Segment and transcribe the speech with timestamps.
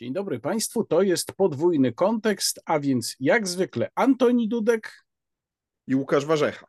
[0.00, 0.84] Dzień dobry Państwu.
[0.84, 5.04] To jest podwójny kontekst, a więc jak zwykle Antoni Dudek
[5.86, 6.66] i Łukasz Warzecha.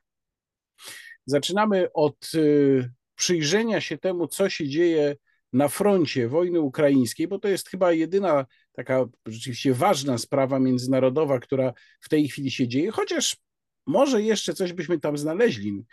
[1.25, 5.15] Zaczynamy od y, przyjrzenia się temu, co się dzieje
[5.53, 11.73] na froncie wojny ukraińskiej, bo to jest chyba jedyna taka rzeczywiście ważna sprawa międzynarodowa, która
[12.01, 13.37] w tej chwili się dzieje, chociaż
[13.85, 15.83] może jeszcze coś byśmy tam znaleźli,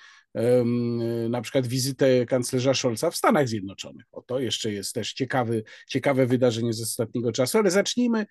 [1.28, 4.04] na przykład wizytę kanclerza Scholza w Stanach Zjednoczonych.
[4.12, 8.26] O to jeszcze jest też ciekawy, ciekawe wydarzenie z ostatniego czasu, ale zacznijmy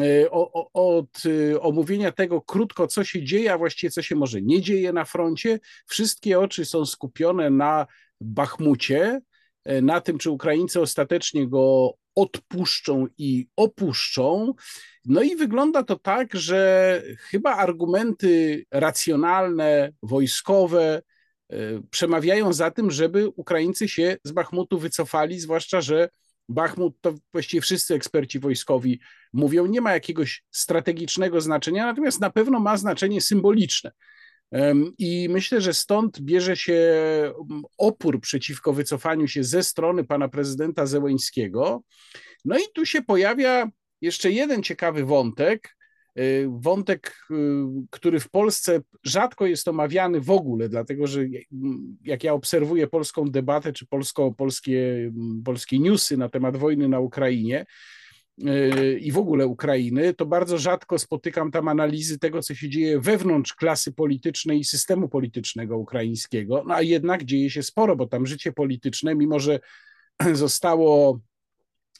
[0.00, 0.30] e,
[0.74, 4.92] od e, omówienia tego krótko, co się dzieje, a właściwie co się może nie dzieje
[4.92, 5.60] na froncie.
[5.86, 7.86] Wszystkie oczy są skupione na
[8.20, 9.20] Bachmucie,
[9.64, 14.54] e, na tym, czy Ukraińcy ostatecznie go odpuszczą i opuszczą.
[15.04, 21.02] No i wygląda to tak, że chyba argumenty racjonalne, wojskowe
[21.50, 21.56] e,
[21.90, 26.08] przemawiają za tym, żeby Ukraińcy się z Bachmutu wycofali, zwłaszcza, że
[26.48, 29.00] Bachmut, to właściwie wszyscy eksperci wojskowi
[29.32, 33.90] mówią, nie ma jakiegoś strategicznego znaczenia, natomiast na pewno ma znaczenie symboliczne.
[34.98, 36.82] I myślę, że stąd bierze się
[37.78, 41.82] opór przeciwko wycofaniu się ze strony pana prezydenta Zełeńskiego.
[42.44, 45.76] No i tu się pojawia jeszcze jeden ciekawy wątek,
[46.18, 47.34] y, wątek, y,
[47.90, 51.24] który w Polsce rzadko jest omawiany w ogóle, dlatego że
[52.04, 54.34] jak ja obserwuję polską debatę czy polsko,
[55.44, 57.97] polskie, newsy na temat wojny na Ukrainie, y,
[59.00, 63.54] i w ogóle Ukrainy, to bardzo rzadko spotykam tam analizy tego, co się dzieje wewnątrz
[63.54, 66.64] klasy politycznej i systemu politycznego ukraińskiego.
[66.66, 69.60] No a jednak dzieje się sporo, bo tam życie polityczne, mimo że
[70.32, 71.20] zostało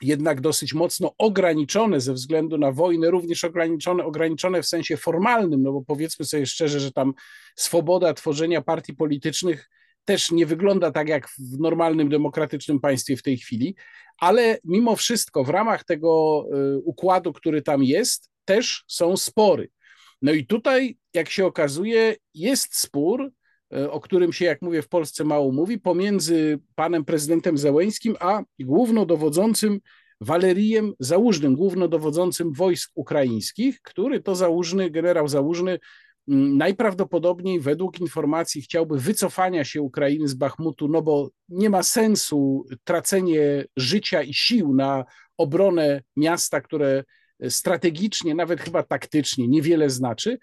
[0.03, 5.73] jednak dosyć mocno ograniczone ze względu na wojnę, również ograniczone, ograniczone w sensie formalnym, no
[5.73, 7.15] bo powiedzmy sobie szczerze, że tam
[7.57, 9.71] swoboda tworzenia partii politycznych
[10.05, 13.77] też nie wygląda tak jak w normalnym demokratycznym państwie w tej chwili,
[14.19, 16.45] ale mimo wszystko w ramach tego
[16.77, 19.71] y, układu, który tam jest, też są spory.
[20.23, 23.33] No i tutaj, jak się okazuje, jest spór,
[23.73, 28.43] E, o którym się, jak mówię, w Polsce mało mówi, pomiędzy panem prezydentem Zełeńskim a
[28.61, 29.81] głównodowodzącym
[30.21, 35.79] Walerijem Załużnym, głównodowodzącym wojsk ukraińskich, który to Załużny, generał Załużny
[36.29, 43.65] najprawdopodobniej według informacji chciałby wycofania się Ukrainy z Bachmutu, no bo nie ma sensu tracenie
[43.77, 45.05] życia i sił na
[45.37, 47.05] obronę miasta, które
[47.49, 50.39] strategicznie, nawet chyba taktycznie niewiele znaczy.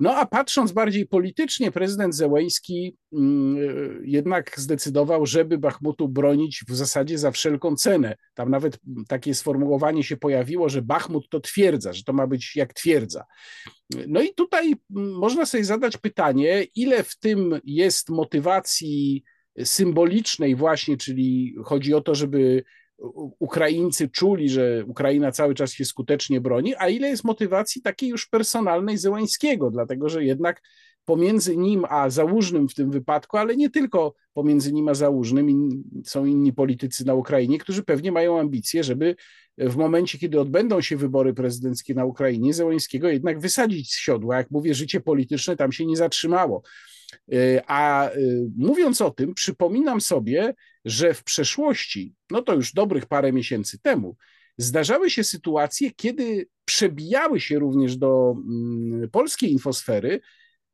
[0.00, 7.18] No a patrząc bardziej politycznie, prezydent Zełeński mm, jednak zdecydował, żeby Bachmutu bronić w zasadzie
[7.18, 8.16] za wszelką cenę.
[8.34, 12.74] Tam nawet takie sformułowanie się pojawiło, że Bachmut to twierdza, że to ma być jak
[12.74, 13.24] twierdza.
[14.08, 19.24] No i tutaj można sobie zadać pytanie, ile w tym jest motywacji
[19.64, 22.64] symbolicznej właśnie, czyli chodzi o to, żeby
[23.38, 28.26] Ukraińcy czuli, że Ukraina cały czas się skutecznie broni, a ile jest motywacji takiej już
[28.26, 30.62] personalnej Zełańskiego, dlatego że jednak
[31.04, 35.68] pomiędzy nim a Załużnym w tym wypadku, ale nie tylko pomiędzy nim a Załużnym,
[36.04, 39.16] są inni politycy na Ukrainie, którzy pewnie mają ambicje, żeby
[39.58, 44.36] w momencie, kiedy odbędą się wybory prezydenckie na Ukrainie, Zełańskiego jednak wysadzić z siodła.
[44.36, 46.62] Jak mówię, życie polityczne tam się nie zatrzymało.
[47.32, 48.12] E, a e,
[48.56, 50.54] mówiąc o tym, przypominam sobie,
[50.84, 54.16] że w przeszłości, no to już dobrych parę miesięcy temu,
[54.58, 60.20] zdarzały się sytuacje, kiedy przebijały się również do mm, polskiej infosfery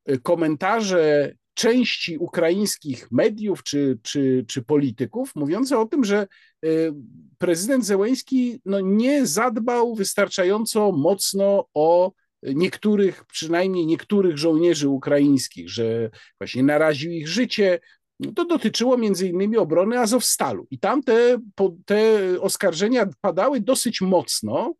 [0.06, 6.26] e, komentarze części ukraińskich mediów czy, czy, czy polityków, mówiące o tym, że
[7.38, 16.10] prezydent Zełęński no, nie zadbał wystarczająco mocno o niektórych, przynajmniej niektórych żołnierzy ukraińskich, że
[16.40, 17.80] właśnie naraził ich życie.
[18.36, 20.66] To dotyczyło między innymi obrony Azowstalu.
[20.70, 21.38] I tam te,
[21.84, 24.74] te oskarżenia padały dosyć mocno.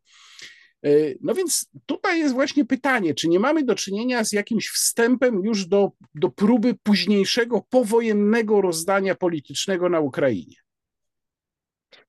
[0.85, 0.89] E,
[1.21, 5.65] no więc tutaj jest właśnie pytanie, czy nie mamy do czynienia z jakimś wstępem już
[5.65, 10.55] do, do próby późniejszego powojennego rozdania politycznego na Ukrainie?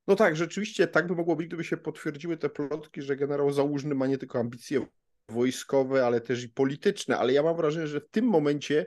[0.07, 3.95] No tak, rzeczywiście tak by mogło być, gdyby się potwierdziły te plotki, że generał Załużny
[3.95, 4.87] ma nie tylko ambicje
[5.29, 8.87] wojskowe, ale też i polityczne, ale ja mam wrażenie, że w tym momencie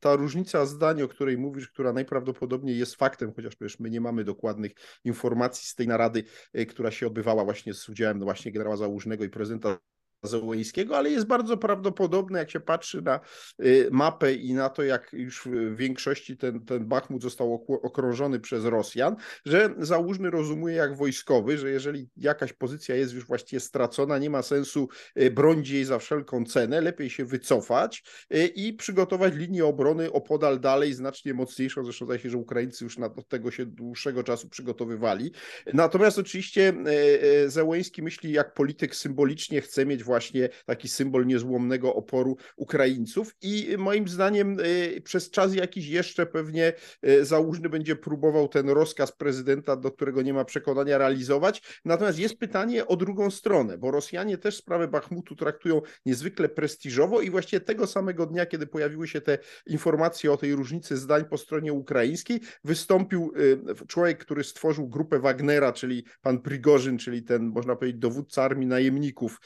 [0.00, 4.24] ta różnica zdań, o której mówisz, która najprawdopodobniej jest faktem, chociaż przecież my nie mamy
[4.24, 4.72] dokładnych
[5.04, 9.28] informacji z tej narady, e, która się odbywała właśnie z udziałem właśnie generała Załużnego i
[9.28, 9.78] prezydenta
[10.22, 13.20] Zełeńskiego, ale jest bardzo prawdopodobne, jak się patrzy na
[13.64, 18.64] y, mapę i na to, jak już w większości ten, ten Bachmut został okrążony przez
[18.64, 24.30] Rosjan, że Załóżny rozumuje jak wojskowy, że jeżeli jakaś pozycja jest już właściwie stracona, nie
[24.30, 24.88] ma sensu
[25.20, 28.02] y, bronić jej za wszelką cenę, lepiej się wycofać
[28.34, 32.98] y, i przygotować linię obrony opodal dalej, znacznie mocniejszą, zresztą zdaje się, że Ukraińcy już
[32.98, 35.32] na, tego się dłuższego czasu przygotowywali.
[35.74, 36.74] Natomiast oczywiście
[37.46, 44.08] Zełeński myśli jak polityk symbolicznie, chce mieć właśnie taki symbol niezłomnego oporu Ukraińców i moim
[44.08, 46.72] zdaniem y, przez czas jakiś jeszcze pewnie
[47.06, 51.62] y, Załóżny będzie próbował ten rozkaz prezydenta, do którego nie ma przekonania, realizować.
[51.84, 57.30] Natomiast jest pytanie o drugą stronę, bo Rosjanie też sprawę Bachmutu traktują niezwykle prestiżowo i
[57.30, 61.72] właściwie tego samego dnia, kiedy pojawiły się te informacje o tej różnicy zdań po stronie
[61.72, 68.00] ukraińskiej, wystąpił y, człowiek, który stworzył grupę Wagnera, czyli pan Prigorzyn, czyli ten, można powiedzieć,
[68.00, 69.40] dowódca armii najemników,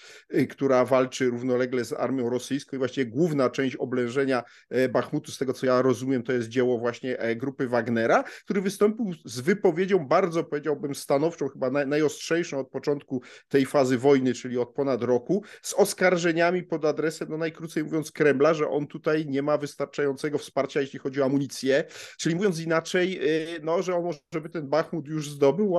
[0.55, 5.53] która walczy równolegle z armią rosyjską i właściwie główna część oblężenia e, Bachmutu, z tego
[5.53, 10.45] co ja rozumiem, to jest dzieło właśnie e, grupy Wagnera, który wystąpił z wypowiedzią bardzo,
[10.45, 16.63] powiedziałbym, stanowczą, chyba najostrzejszą od początku tej fazy wojny, czyli od ponad roku, z oskarżeniami
[16.63, 21.23] pod adresem, no najkrócej mówiąc, Kremla, że on tutaj nie ma wystarczającego wsparcia, jeśli chodzi
[21.23, 21.85] o amunicję.
[22.19, 25.77] Czyli mówiąc inaczej, e, no, że on może by ten Bachmut już zdobył,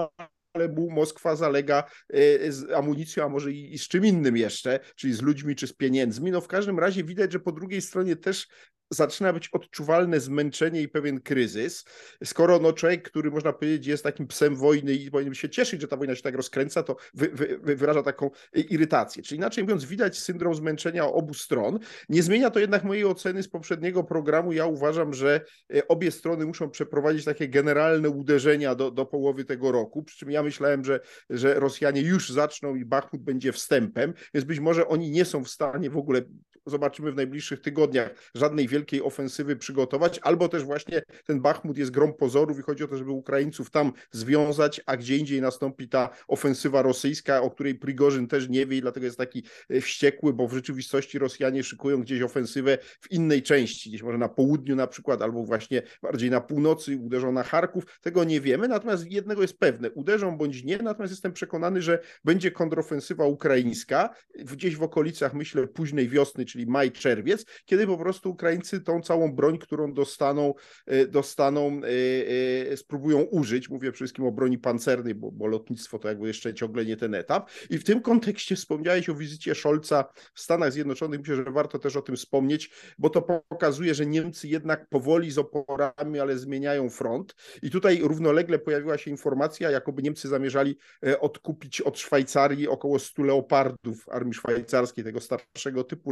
[0.55, 5.13] ale mu Moskwa zalega e, z amunicją, a może i, z czym innym jeszcze, czyli
[5.13, 6.31] z ludźmi czy z pieniędzmi.
[6.31, 8.47] No w każdym razie widać, że po drugiej stronie też
[8.89, 11.85] zaczyna być odczuwalne zmęczenie i pewien kryzys.
[12.23, 15.87] Skoro no, człowiek, który można powiedzieć jest takim psem wojny i powinien się cieszyć, że
[15.87, 19.23] ta wojna się tak rozkręca, to wy, wy, wyraża taką irytację.
[19.23, 21.79] Czyli inaczej mówiąc, widać syndrom zmęczenia obu stron.
[22.09, 24.51] Nie zmienia to jednak mojej oceny z poprzedniego programu.
[24.51, 25.41] Ja uważam, że
[25.75, 30.31] e, obie strony muszą przeprowadzić takie generalne uderzenia do, do połowy tego roku, przy czym
[30.31, 30.99] ja myślałem, że,
[31.29, 35.49] że Rosjanie już zaczną i Bachmut będzie wstępem, więc być może oni nie są w
[35.49, 36.21] stanie w ogóle,
[36.65, 42.13] zobaczymy w najbliższych tygodniach, żadnej wielkiej ofensywy przygotować, albo też właśnie ten Bachmut jest grom
[42.13, 46.81] pozorów i chodzi o to, żeby Ukraińców tam związać, a gdzie indziej nastąpi ta ofensywa
[46.81, 50.53] rosyjska, o której Prigorzyn też nie wie i dlatego jest taki e, wściekły, bo w
[50.53, 55.43] rzeczywistości Rosjanie szykują gdzieś ofensywę w innej części, gdzieś może na południu na przykład, albo
[55.43, 60.37] właśnie bardziej na północy, uderzą na Charków, tego nie wiemy, natomiast jednego jest pewne, uderzą
[60.37, 66.45] bądź nie, natomiast jestem przekonany, że będzie kontrofensywa ukraińska, gdzieś w okolicach, myślę, późnej wiosny,
[66.55, 70.53] czyli maj, czerwiec, kiedy po prostu Ukraińcy tą całą broń, którą dostaną,
[70.85, 76.07] e, dostaną e, e, spróbują użyć, mówię wszystkim o broni pancernej, bo, bo lotnictwo to
[76.07, 77.49] jakby jeszcze ciągle nie ten etap.
[77.69, 81.95] I w tym kontekście wspomniałeś o wizycie Scholza w Stanach Zjednoczonych, myślę, że warto też
[81.95, 87.35] o tym wspomnieć, bo to pokazuje, że Niemcy jednak powoli z oporami, ale zmieniają front.
[87.63, 93.23] I tutaj równolegle pojawiła się informacja, jakoby Niemcy zamierzali e, odkupić od Szwajcarii około 100
[93.23, 96.11] leopardów armii szwajcarskiej, tego starszego typu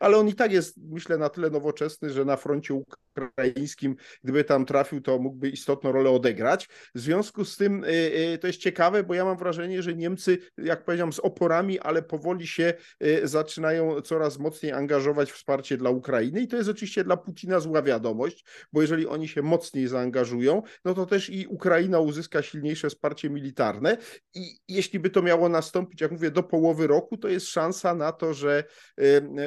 [0.00, 4.66] ale on i tak jest, myślę, na tyle nowoczesny, że na froncie ukraińskim, gdyby tam
[4.66, 6.68] trafił, to mógłby istotną rolę odegrać.
[6.94, 10.38] W związku z tym e, e, to jest ciekawe, bo ja mam wrażenie, że Niemcy,
[10.58, 12.74] jak powiedziałem, z oporami, ale powoli się
[13.22, 17.82] zaczynają coraz mocniej angażować w wsparcie dla Ukrainy i to jest oczywiście dla Putina zła
[17.82, 23.30] wiadomość, bo jeżeli oni się mocniej zaangażują, no to też i Ukraina uzyska silniejsze wsparcie
[23.30, 23.96] militarne
[24.34, 28.12] i jeśli by to miało nastąpić, jak mówię, do połowy roku, to jest szansa na
[28.12, 28.64] to, że,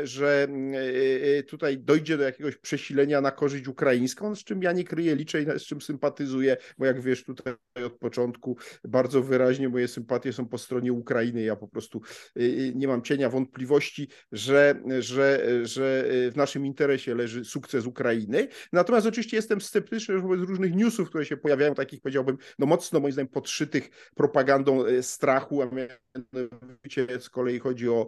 [0.04, 4.84] że e, e, tutaj dojdzie do jakiegoś przesilenia na korzyść ukraińską, z czym ja nie
[4.84, 7.54] kryję, liczę i z czym sympatyzuję, bo jak wiesz, tutaj
[7.86, 11.42] od początku bardzo wyraźnie moje sympatie są po stronie Ukrainy.
[11.42, 12.02] Ja po prostu
[12.36, 12.42] e,
[12.76, 18.48] nie mam cienia wątpliwości, że, że, że w naszym interesie leży sukces Ukrainy.
[18.74, 23.12] Natomiast oczywiście jestem sceptyczny wobec różnych newsów, które się pojawiają, takich powiedziałbym, no mocno moim
[23.12, 28.08] zdaniem podszytych propagandą e, strachu, a mianowicie z kolei chodzi o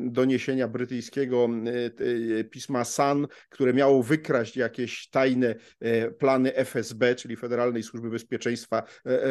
[0.00, 7.82] doniesienia brytyjskiego e, pisma Sun, które miało wykraść jakieś tajne e, plany FSB, czyli Federalnej
[7.82, 8.82] Służby Bezpieczeństwa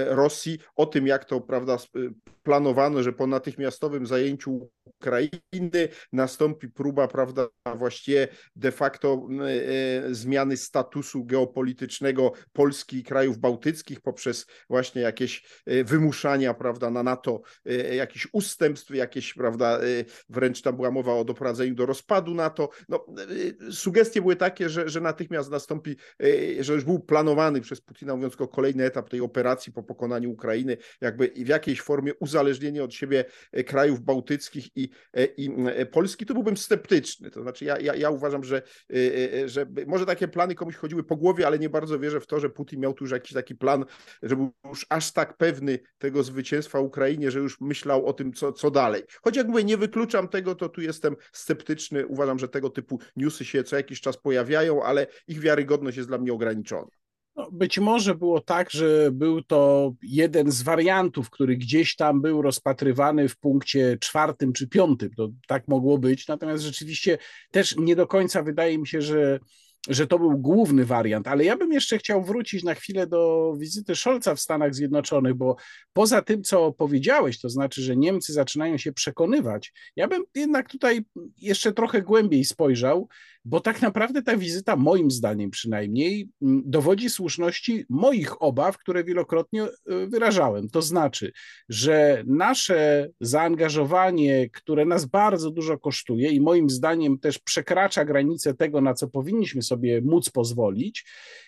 [0.07, 1.77] Rosji, o tym jak to prawda
[2.43, 9.27] planowano, że po natychmiastowym zajęciu Ukrainy nastąpi próba, prawda, właściwie de facto
[10.11, 17.41] zmiany statusu geopolitycznego Polski i krajów bałtyckich poprzez właśnie jakieś e, wymuszania, prawda, na NATO,
[17.65, 19.81] e, jakichś ustępstw, jakieś, prawda, e,
[20.29, 22.69] wręcz tam była mowa o doprowadzeniu do rozpadu NATO.
[22.89, 23.05] No,
[23.71, 25.95] sugestie były takie, że, że natychmiast nastąpi,
[26.59, 30.77] że już był planowany przez Putina, mówiąc o kolejny etap tej operacji po pokonaniu Ukrainy,
[31.01, 33.25] jakby w jakiejś formie uzależnienie od siebie
[33.65, 34.89] krajów bałtyckich i,
[35.37, 35.49] i
[35.91, 37.31] Polski, to byłbym sceptyczny.
[37.31, 38.61] To znaczy ja, ja, ja uważam, że,
[39.45, 42.49] że może takie plany komuś chodziły po głowie, ale nie bardzo wierzę w to, że
[42.49, 43.85] Putin miał tu już jakiś taki plan,
[44.23, 48.53] że był już aż tak pewny tego zwycięstwa Ukrainie, że już myślał o tym, co,
[48.53, 49.03] co dalej.
[49.21, 51.56] Choć jak mówię, nie wykluczam tego, to tu jestem sceptyczny.
[52.07, 56.17] Uważam, że tego typu newsy się co jakiś czas pojawiają, ale ich wiarygodność jest dla
[56.17, 56.87] mnie ograniczona.
[57.37, 62.41] No, być może było tak, że był to jeden z wariantów, który gdzieś tam był
[62.41, 65.09] rozpatrywany w punkcie czwartym czy piątym.
[65.17, 66.27] To tak mogło być.
[66.27, 67.17] Natomiast rzeczywiście
[67.51, 69.39] też nie do końca wydaje mi się, że
[69.87, 73.95] że to był główny wariant, ale ja bym jeszcze chciał wrócić na chwilę do wizyty
[73.95, 75.55] Scholza w Stanach Zjednoczonych, bo
[75.93, 81.05] poza tym, co powiedziałeś, to znaczy, że Niemcy zaczynają się przekonywać, ja bym jednak tutaj
[81.37, 83.07] jeszcze trochę głębiej spojrzał,
[83.47, 89.69] bo tak naprawdę ta wizyta, moim zdaniem przynajmniej, dowodzi słuszności moich obaw, które wielokrotnie e,
[90.07, 90.69] wyrażałem.
[90.69, 91.31] To znaczy,
[91.69, 98.81] że nasze zaangażowanie, które nas bardzo dużo kosztuje i moim zdaniem też przekracza granicę tego,
[98.81, 101.05] na co powinniśmy sobie móc pozwolić,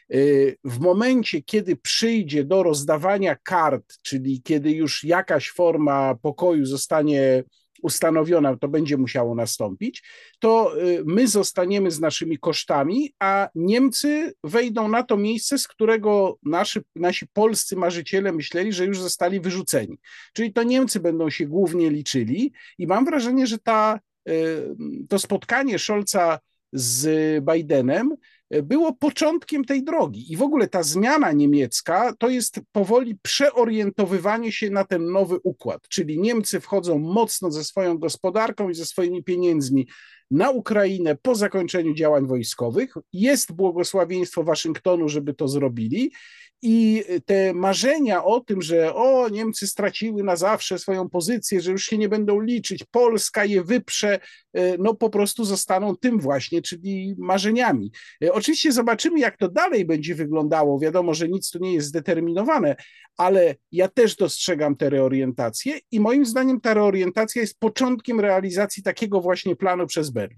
[0.09, 0.15] e,
[0.63, 7.43] w momencie, kiedy przyjdzie do rozdawania kart, czyli kiedy już jakaś forma pokoju zostanie
[7.81, 10.03] ustanowiona, to będzie musiało nastąpić,
[10.39, 16.37] to y, my zostaniemy z naszymi kosztami, a Niemcy wejdą na to miejsce, z którego
[16.43, 19.97] nasi, nasi polscy marzyciele myśleli, że już zostali wyrzuceni.
[20.33, 24.75] Czyli to Niemcy będą się głównie liczyli i mam wrażenie, że ta, y,
[25.09, 26.39] to spotkanie Scholza
[26.73, 27.09] z
[27.45, 28.15] Bidenem
[28.63, 30.33] było początkiem tej drogi.
[30.33, 35.87] I w ogóle ta zmiana niemiecka to jest powoli przeorientowywanie się na ten nowy układ,
[35.87, 39.87] czyli Niemcy wchodzą mocno ze swoją gospodarką i ze swoimi pieniędzmi
[40.31, 42.93] na Ukrainę po zakończeniu działań wojskowych.
[43.13, 46.11] Jest błogosławieństwo Waszyngtonu, żeby to zrobili.
[46.61, 51.85] I te marzenia o tym, że o, Niemcy straciły na zawsze swoją pozycję, że już
[51.85, 54.19] się nie będą liczyć, Polska je wyprze,
[54.53, 57.91] e, no po prostu zostaną tym właśnie, czyli marzeniami.
[58.23, 60.79] E, oczywiście zobaczymy, jak to dalej będzie wyglądało.
[60.79, 62.75] Wiadomo, że nic tu nie jest zdeterminowane,
[63.17, 69.21] ale ja też dostrzegam tę reorientację i moim zdaniem ta reorientacja jest początkiem realizacji takiego
[69.21, 70.31] właśnie planu przez but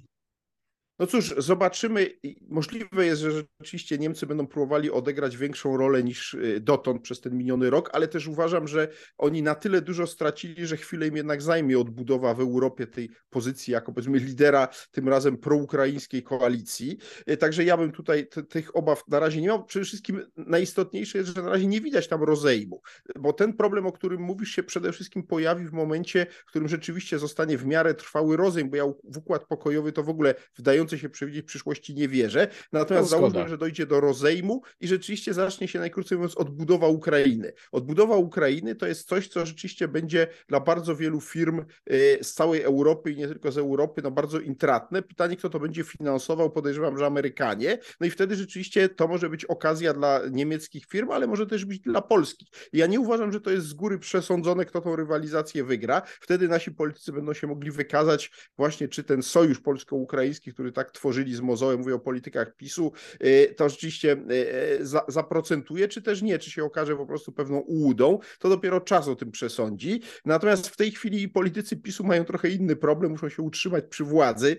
[1.01, 2.08] No cóż, zobaczymy.
[2.50, 3.31] Możliwe jest, że
[3.62, 8.08] rzeczywiście Niemcy będą próbowali odegrać większą rolę niż y, dotąd przez ten miniony rok, ale
[8.08, 12.39] też uważam, że oni na tyle dużo stracili, że chwilę im jednak zajmie odbudowa w
[12.39, 16.98] Europie tej pozycji jako powiedzmy lidera tym razem proukraińskiej koalicji.
[17.29, 19.65] Y, także ja bym tutaj tych obaw na razie nie miał.
[19.65, 22.81] Przede wszystkim najistotniejsze jest, że na razie nie widać tam rozejmu,
[23.20, 27.20] bo ten problem, o którym mówisz, się przede wszystkim pojawi w momencie, w którym rzeczywiście
[27.20, 31.01] zostanie w miarę trwały rozejm, bo ja w układ pokojowy to w ogóle wdający chcący
[31.01, 32.48] się przewidzieć przyszłości nie wierzę.
[32.71, 37.53] Natomiast załóżmy, że dojdzie do rozejmu i rzeczywiście zacznie się najkrócej mówiąc odbudowa Ukrainy.
[37.71, 42.62] Odbudowa Ukrainy to jest coś, co rzeczywiście będzie dla bardzo wielu firm y, z całej
[42.62, 45.01] Europy i nie tylko z Europy, no bardzo intratne.
[45.01, 47.77] Pytanie, kto to będzie finansował, podejrzewam, że Amerykanie.
[48.00, 51.79] No i wtedy rzeczywiście to może być okazja dla niemieckich firm, ale może też być
[51.79, 52.48] dla polskich.
[52.74, 56.01] Ja nie uważam, że to jest z góry przesądzone, kto tą rywalizację wygra.
[56.05, 60.92] Wtedy nasi politycy będą się mogli wykazać właśnie, czy ten sojusz polsko-ukraiński, który tak tak
[60.92, 62.92] tworzyli z mozołem, mówię o politykach PiSu,
[63.24, 64.34] y, to rzeczywiście y,
[64.82, 69.08] y, zaprocentuje, czy też nie, czy się okaże po prostu pewną ułudą, to dopiero czas
[69.08, 70.02] o tym przesądzi.
[70.26, 74.58] Natomiast w tej chwili politycy PiSu mają trochę inny problem, muszą się utrzymać przy władzy,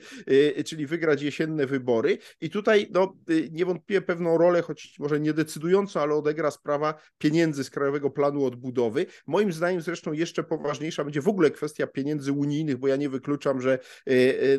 [0.66, 3.16] czyli wygrać jesienne wybory i tutaj no,
[3.50, 9.06] niewątpliwie pewną rolę, choć może nie decydującą, ale odegra sprawa pieniędzy z Krajowego Planu Odbudowy.
[9.26, 13.60] Moim zdaniem zresztą jeszcze poważniejsza będzie w ogóle kwestia pieniędzy unijnych, bo ja nie wykluczam,
[13.60, 13.78] że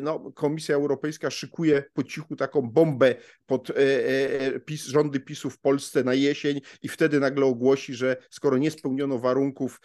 [0.02, 3.14] no, Komisja Europejska szykuje szykuje po cichu taką bombę
[3.46, 7.94] pod e, e, e, PiS, rządy PiSu w Polsce na jesień i wtedy nagle ogłosi,
[7.94, 9.80] że skoro nie spełniono warunków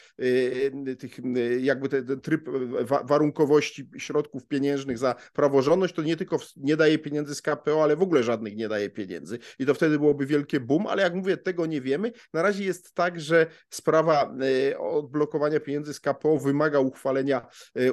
[0.99, 1.19] tych,
[1.59, 2.49] jakby ten, ten tryb
[3.03, 8.01] warunkowości środków pieniężnych za praworządność, to nie tylko nie daje pieniędzy z KPO, ale w
[8.01, 9.39] ogóle żadnych nie daje pieniędzy.
[9.59, 12.11] I to wtedy byłoby wielkie boom, ale jak mówię, tego nie wiemy.
[12.33, 14.33] Na razie jest tak, że sprawa
[14.79, 17.47] odblokowania pieniędzy z KPO wymaga uchwalenia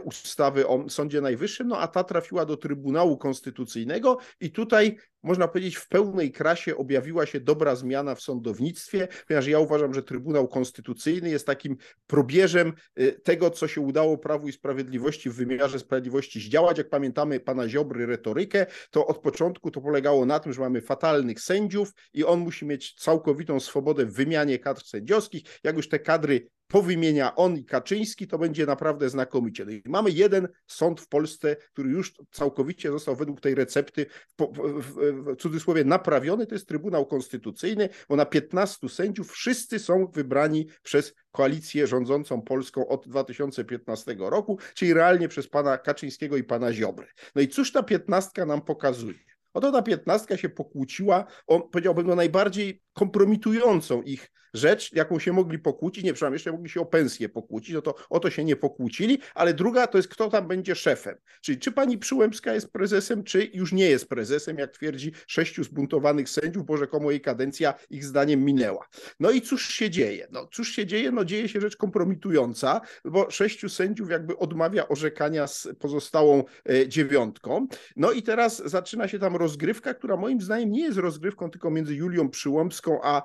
[0.05, 5.49] ustawy o Sądzie Najwyższym, no a ta trafiła do Trybunału Konstytucyjnego konstytucyjnego i tutaj można
[5.49, 10.49] powiedzieć, w pełnej krasie objawiła się dobra zmiana w sądownictwie, ponieważ ja uważam, że Trybunał
[10.49, 16.41] Konstytucyjny jest takim probierzem y, tego, co się udało Prawu i Sprawiedliwości w wymiarze sprawiedliwości
[16.41, 16.79] zdziałać.
[16.79, 21.41] Jak pamiętamy pana Ziobry retorykę, to od początku to polegało na tym, że mamy fatalnych
[21.41, 25.43] sędziów i on musi mieć całkowitą swobodę w wymianie kadr sędziowskich.
[25.65, 29.65] Jak już te kadry powymienia on i Kaczyński, to będzie naprawdę znakomicie.
[29.65, 34.07] No i mamy jeden sąd w Polsce, który już całkowicie został według tej recepty
[34.39, 34.45] w,
[34.81, 34.95] w,
[35.33, 41.15] w cudzysłowie naprawiony, to jest Trybunał Konstytucyjny, bo na 15 sędziów wszyscy są wybrani przez
[41.33, 47.07] koalicję rządzącą Polską od 2015 roku, czyli realnie przez pana Kaczyńskiego i pana Ziobry.
[47.35, 49.19] No i cóż ta piętnastka nam pokazuje?
[49.55, 55.59] Oto ta piętnastka się pokłóciła o, powiedziałbym, no najbardziej kompromitującą ich rzecz, jaką się mogli
[55.59, 58.57] pokłócić, nie, przepraszam, jeszcze mogli się o pensję pokłócić, no to o to się nie
[58.57, 63.25] pokłócili, ale druga to jest kto tam będzie szefem, czyli czy pani Przyłębska jest prezesem,
[63.25, 68.05] czy już nie jest prezesem, jak twierdzi sześciu zbuntowanych sędziów, bo rzekomo jej kadencja ich
[68.05, 68.89] zdaniem minęła.
[69.21, 70.29] No i cóż się dzieje?
[70.31, 71.11] No cóż się dzieje?
[71.11, 77.67] No dzieje się rzecz kompromitująca, bo sześciu sędziów jakby odmawia orzekania z pozostałą e, dziewiątką,
[77.97, 81.95] no i teraz zaczyna się tam rozgrywka, która moim zdaniem nie jest rozgrywką tylko między
[81.95, 83.23] Julią Przyłębską a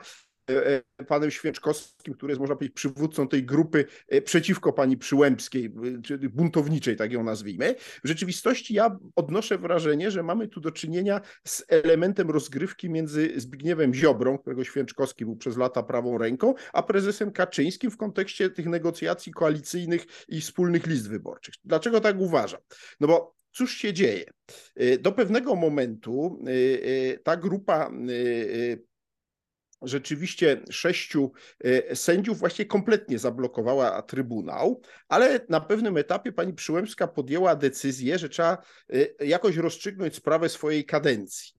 [1.07, 6.95] panem Święczkowskim, który jest, można powiedzieć, przywódcą tej grupy e, przeciwko pani Przyłębskiej, czyli buntowniczej,
[6.95, 7.75] tak ją nazwijmy.
[8.03, 13.93] W rzeczywistości ja odnoszę wrażenie, że mamy tu do czynienia z elementem rozgrywki między Zbigniewem
[13.93, 19.31] Ziobrą, którego Święczkowski był przez lata prawą ręką, a prezesem Kaczyńskim w kontekście tych negocjacji
[19.31, 21.53] koalicyjnych i wspólnych list wyborczych.
[21.63, 22.62] Dlaczego tak uważam?
[23.00, 24.25] No bo Cóż się dzieje?
[25.00, 26.43] Do pewnego momentu
[27.24, 27.91] ta grupa
[29.81, 31.31] rzeczywiście sześciu
[31.63, 38.29] e, sędziów właśnie kompletnie zablokowała Trybunał, ale na pewnym etapie pani Przyłębska podjęła decyzję, że
[38.29, 38.57] trzeba
[38.89, 41.53] e, jakoś rozstrzygnąć sprawę swojej kadencji.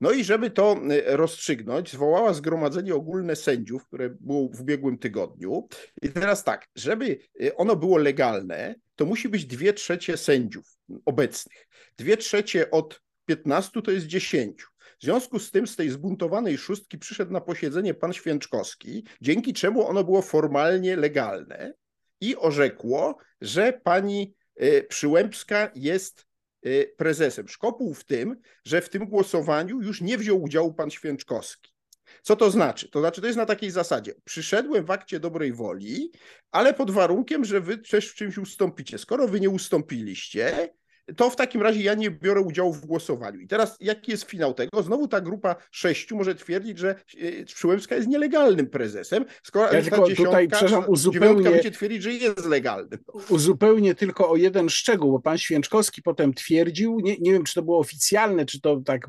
[0.00, 5.68] No i żeby to e, rozstrzygnąć, zwołała zgromadzenie ogólne sędziów, które było w ubiegłym tygodniu.
[6.02, 7.18] I teraz tak, żeby
[7.56, 10.66] ono było legalne, to musi być dwie trzecie sędziów
[11.04, 11.68] obecnych.
[11.96, 14.66] Dwie trzecie od 15 to jest 10.
[15.00, 19.88] W związku z tym z tej zbuntowanej szóstki przyszedł na posiedzenie pan Święczkowski, dzięki czemu
[19.88, 21.74] ono było formalnie legalne
[22.20, 26.26] i orzekło, że pani e, Przyłębska jest
[26.62, 27.48] e, prezesem.
[27.48, 31.74] Szkopuł w tym, że w tym głosowaniu już nie wziął udziału pan Święczkowski.
[32.22, 32.88] Co to znaczy?
[32.88, 34.14] To znaczy, to jest na takiej zasadzie.
[34.24, 36.12] Przyszedłem w akcie dobrej woli,
[36.50, 38.98] ale pod warunkiem, że wy też w czymś ustąpicie.
[38.98, 40.74] Skoro wy nie ustąpiliście,
[41.16, 43.40] to w takim razie ja nie biorę udziału w głosowaniu.
[43.40, 44.82] I teraz jaki jest finał tego?
[44.82, 50.08] Znowu ta grupa sześciu może twierdzić, że e, Przyłębska jest nielegalnym prezesem, skoro ja tylko
[50.08, 52.98] tutaj, przepraszam, uzupełnię, będzie twierdzić, że jest legalnym.
[53.28, 57.62] Uzupełnię tylko o jeden szczegół, bo pan Święczkowski potem twierdził, nie, nie wiem, czy to
[57.62, 59.06] było oficjalne, czy to tak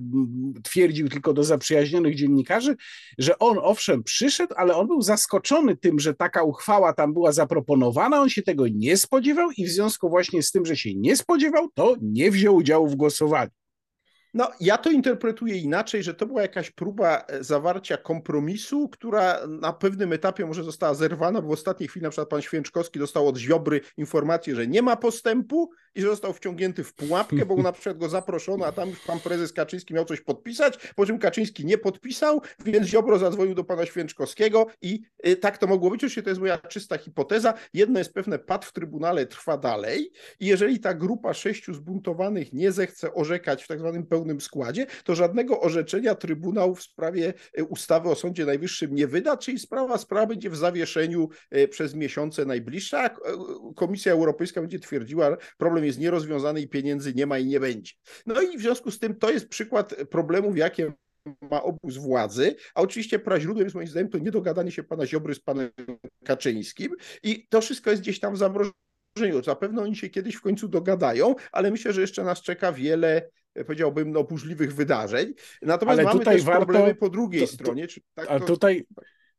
[0.63, 2.75] twierdził tylko do zaprzyjaźnionych dziennikarzy,
[3.17, 8.21] że on owszem przyszedł, ale on był zaskoczony tym, że taka uchwała tam była zaproponowana,
[8.21, 11.69] on się tego nie spodziewał i w związku właśnie z tym, że się nie spodziewał,
[11.73, 13.51] to nie wziął udziału w głosowaniu.
[14.35, 19.73] No, ja to interpretuję inaczej, że to była jakaś próba e, zawarcia kompromisu, która na
[19.73, 23.37] pewnym etapie może została zerwana, bo w ostatniej chwili na przykład pan Święczkowski dostał od
[23.37, 27.97] Ziobry informację, że nie ma postępu i że został wciągnięty w pułapkę, bo na przykład
[27.97, 31.77] go zaproszono, a tam już pan prezes Kaczyński miał coś podpisać, po czym Kaczyński nie
[31.77, 35.99] podpisał, więc Ziobro zadzwonił do pana Święczkowskiego i e, tak to mogło być.
[35.99, 37.53] Oczywiście to jest moja czysta hipoteza.
[37.73, 42.71] Jedno jest pewne, pad w Trybunale trwa dalej i jeżeli ta grupa sześciu zbuntowanych nie
[42.71, 47.63] zechce orzekać w tak zwanym pełnym pełnym składzie, to żadnego orzeczenia Trybunał w sprawie e,
[47.63, 52.45] ustawy o Sądzie Najwyższym nie wyda, czyli sprawa, sprawa będzie w zawieszeniu e, przez miesiące
[52.45, 53.11] najbliższe, a e,
[53.75, 57.91] Komisja Europejska będzie twierdziła, problem jest nierozwiązany i pieniędzy nie ma i nie będzie.
[58.25, 60.93] No i w związku z tym to jest przykład problemów, jakie
[61.51, 65.39] ma obóz władzy, a oczywiście praźródłem jest moim zdaniem to niedogadanie się pana Ziobry z
[65.39, 65.69] panem
[66.23, 68.73] Kaczyńskim i to wszystko jest gdzieś tam w zamrożeniu.
[69.43, 73.29] Zapewne oni się kiedyś w końcu dogadają, ale myślę, że jeszcze nas czeka wiele
[73.63, 75.33] powiedziałbym, no, burzliwych wydarzeń.
[75.61, 77.87] Natomiast ale mamy też warto, problemy po drugiej to, stronie.
[77.87, 78.45] Czy tak, a to...
[78.45, 78.85] tutaj,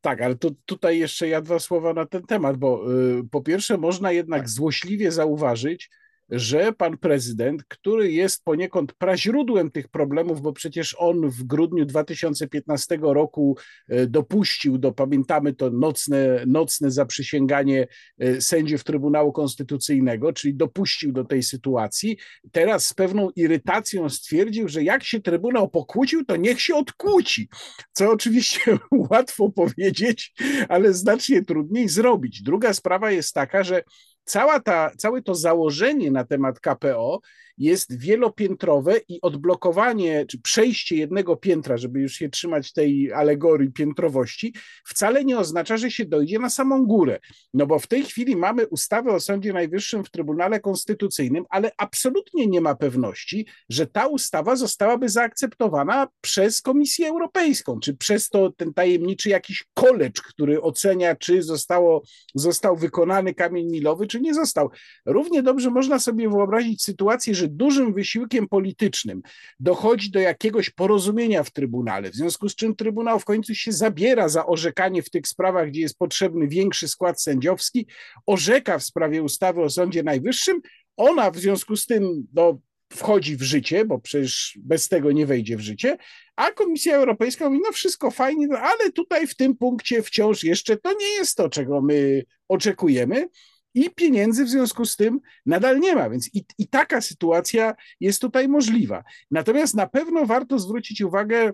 [0.01, 3.79] tak, ale to, tutaj jeszcze ja dwa słowa na ten temat, bo y, po pierwsze
[3.79, 4.49] można jednak tak.
[4.49, 5.91] złośliwie zauważyć,
[6.31, 12.99] że pan prezydent, który jest poniekąd praźródłem tych problemów, bo przecież on w grudniu 2015
[13.03, 13.57] roku
[13.89, 17.87] e, dopuścił do, pamiętamy to nocne, nocne zaprzysięganie
[18.19, 22.19] e, sędziów Trybunału Konstytucyjnego, czyli dopuścił do tej sytuacji.
[22.53, 27.49] Teraz z pewną irytacją stwierdził, że jak się Trybunał pokłócił, to niech się odkłóci,
[27.93, 28.79] co oczywiście
[29.11, 30.33] łatwo powiedzieć,
[30.69, 32.43] ale znacznie trudniej zrobić.
[32.43, 33.83] Druga sprawa jest taka, że
[34.27, 37.21] cała ta, całe to założenie na temat KPO
[37.59, 44.55] jest wielopiętrowe i odblokowanie, czy przejście jednego piętra, żeby już się trzymać tej alegorii piętrowości,
[44.85, 47.19] wcale nie oznacza, że się dojdzie na samą górę.
[47.55, 52.47] No bo w tej chwili mamy ustawę o Sądzie Najwyższym w Trybunale Konstytucyjnym, ale absolutnie
[52.47, 58.75] nie ma pewności, że ta ustawa zostałaby zaakceptowana przez Komisję Europejską, czy przez to ten
[58.75, 62.03] tajemniczy jakiś kolecz, który ocenia, czy zostało,
[62.35, 64.71] został wykonany kamień milowy, czy nie został.
[65.07, 69.23] Równie dobrze można sobie wyobrazić sytuację, że dużym wysiłkiem politycznym
[69.61, 74.29] dochodzi do jakiegoś porozumienia w Trybunale, w związku z czym Trybunał w końcu się zabiera
[74.29, 77.87] za orzekanie w tych sprawach, gdzie jest potrzebny większy skład sędziowski,
[78.27, 80.61] orzeka w sprawie ustawy o Sądzie Najwyższym,
[80.97, 82.61] ona w związku z tym no,
[82.93, 85.97] wchodzi w życie, bo przecież bez tego nie wejdzie w życie,
[86.37, 90.77] a Komisja Europejska mówi, no wszystko fajnie, no, ale tutaj w tym punkcie wciąż jeszcze
[90.77, 93.29] to nie jest to, czego my oczekujemy
[93.77, 98.21] i pieniędzy w związku z tym nadal nie ma, więc i, i taka sytuacja jest
[98.21, 99.05] tutaj możliwa.
[99.31, 101.53] Natomiast na pewno warto zwrócić uwagę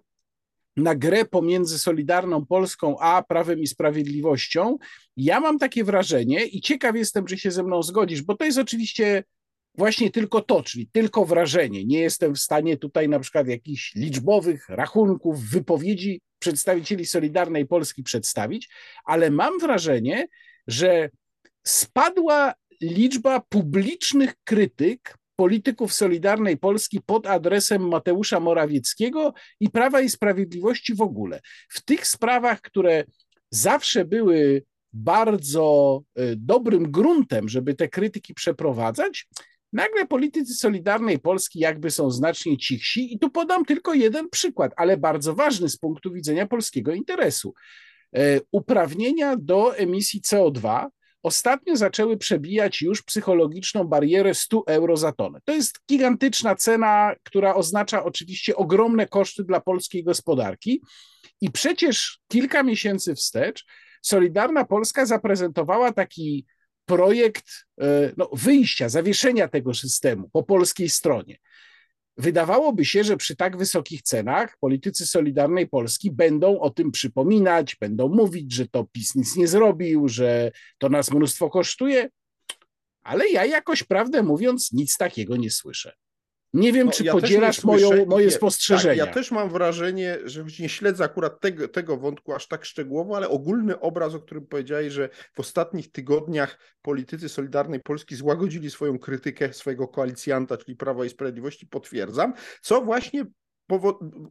[0.76, 4.78] na grę pomiędzy Solidarną Polską a Prawem i Sprawiedliwością.
[5.16, 8.58] Ja mam takie wrażenie i ciekaw jestem, czy się ze mną zgodzisz, bo to jest
[8.58, 9.24] oczywiście
[9.74, 11.84] właśnie tylko to, czyli tylko wrażenie.
[11.84, 18.68] Nie jestem w stanie tutaj na przykład jakichś liczbowych rachunków, wypowiedzi przedstawicieli Solidarnej Polski przedstawić,
[19.04, 20.28] ale mam wrażenie,
[20.66, 21.10] że
[21.64, 30.94] spadła liczba publicznych krytyk polityków Solidarnej Polski pod adresem Mateusza Morawieckiego i Prawa i Sprawiedliwości
[30.94, 31.40] w ogóle.
[31.68, 33.04] W tych sprawach, które
[33.50, 39.26] zawsze były bardzo e, dobrym gruntem, żeby te krytyki przeprowadzać,
[39.72, 43.14] nagle politycy Solidarnej Polski jakby są znacznie cichsi.
[43.14, 47.54] I tu podam tylko jeden przykład, ale bardzo ważny z punktu widzenia polskiego interesu.
[48.16, 50.86] E, uprawnienia do emisji CO2
[51.22, 55.40] ostatnio zaczęły przebijać już psychologiczną barierę 100 euro za tonę.
[55.44, 60.82] To jest gigantyczna cena, która oznacza oczywiście ogromne koszty dla polskiej gospodarki.
[61.40, 63.64] I przecież kilka miesięcy wstecz
[64.02, 66.46] Solidarna Polska zaprezentowała taki
[66.84, 67.46] projekt
[67.80, 71.36] e, no, wyjścia, zawieszenia tego systemu po polskiej stronie.
[72.16, 78.08] Wydawałoby się, że przy tak wysokich cenach politycy Solidarnej Polski będą o tym przypominać, będą
[78.08, 82.08] mówić, że to PiS nic nie zrobił, że to nas mnóstwo kosztuje,
[83.02, 85.92] ale ja jakoś, prawdę mówiąc, nic takiego nie słyszę.
[86.52, 89.04] Nie wiem, no, czy ja podzielasz moją, moje spostrzeżenia.
[89.04, 93.16] Tak, ja też mam wrażenie, że nie śledzę akurat tego, tego wątku aż tak szczegółowo,
[93.16, 98.98] ale ogólny obraz, o którym powiedziałeś, że w ostatnich tygodniach politycy Solidarnej Polski złagodzili swoją
[98.98, 103.24] krytykę swojego koalicjanta, czyli Prawa i Sprawiedliwości, potwierdzam, co właśnie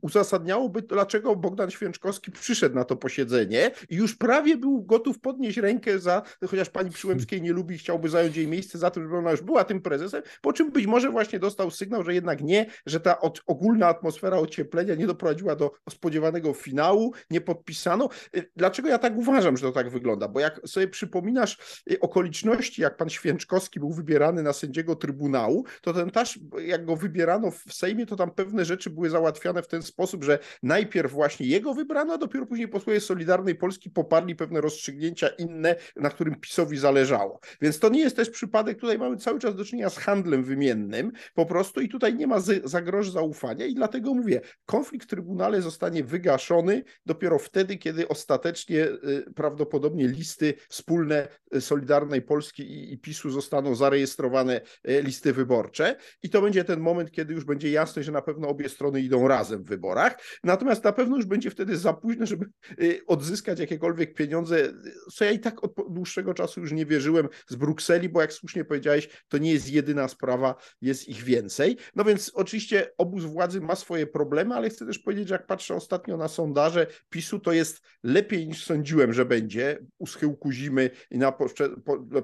[0.02, 6.00] uzasadniałoby, dlaczego Bogdan Święczkowski przyszedł na to posiedzenie i już prawie był gotów podnieść rękę
[6.00, 9.42] za, chociaż pani Przyłębskiej nie lubi, chciałby zająć jej miejsce za to, żeby ona już
[9.42, 13.20] była tym prezesem, po czym być może właśnie dostał sygnał, że jednak nie, że ta
[13.20, 18.10] od, ogólna atmosfera ocieplenia nie doprowadziła do spodziewanego finału, nie podpisano.
[18.38, 20.28] Y, dlaczego ja tak uważam, że to tak wygląda?
[20.28, 25.94] Bo jak sobie przypominasz y, okoliczności, jak pan Święczkowski był wybierany na sędziego Trybunału, to
[25.94, 29.68] ten też, jak go wybierano w Sejmie, to tam pewne rzeczy były załatwione załatwiane w
[29.68, 34.62] ten sposób, że najpierw właśnie jego wybrano, a dopiero później posłowie Solidarnej Polski poparli pewne
[34.62, 37.40] rozstrzygnięcia inne, na którym PiSowi zależało.
[37.62, 41.12] Więc to nie jest też przypadek, tutaj mamy cały czas do czynienia z handlem wymiennym
[41.34, 46.04] po prostu i tutaj nie ma zagroż zaufania i dlatego mówię, konflikt w Trybunale zostanie
[46.04, 53.76] wygaszony dopiero wtedy, kiedy ostatecznie y, prawdopodobnie listy wspólne y, Solidarnej Polski i, PiSu zostaną
[53.76, 58.22] zarejestrowane y, listy wyborcze i to będzie ten moment, kiedy już będzie jasne, że na
[58.22, 60.18] pewno obie strony idą razem w wyborach.
[60.44, 62.46] Natomiast na pewno już będzie wtedy za późno, żeby
[62.82, 64.74] y, odzyskać jakiekolwiek pieniądze,
[65.14, 68.66] co ja i tak od dłuższego czasu już nie wierzyłem z Brukseli, bo jak słusznie
[68.66, 71.78] powiedziałeś, to nie jest jedyna sprawa, jest ich więcej.
[71.96, 75.76] No więc oczywiście obóz władzy ma swoje problemy, ale chcę też powiedzieć, że jak patrzę
[75.76, 81.18] ostatnio na sondaże PiSu, to jest lepiej niż sądziłem, że będzie u schyłku zimy i
[81.18, 81.50] na po,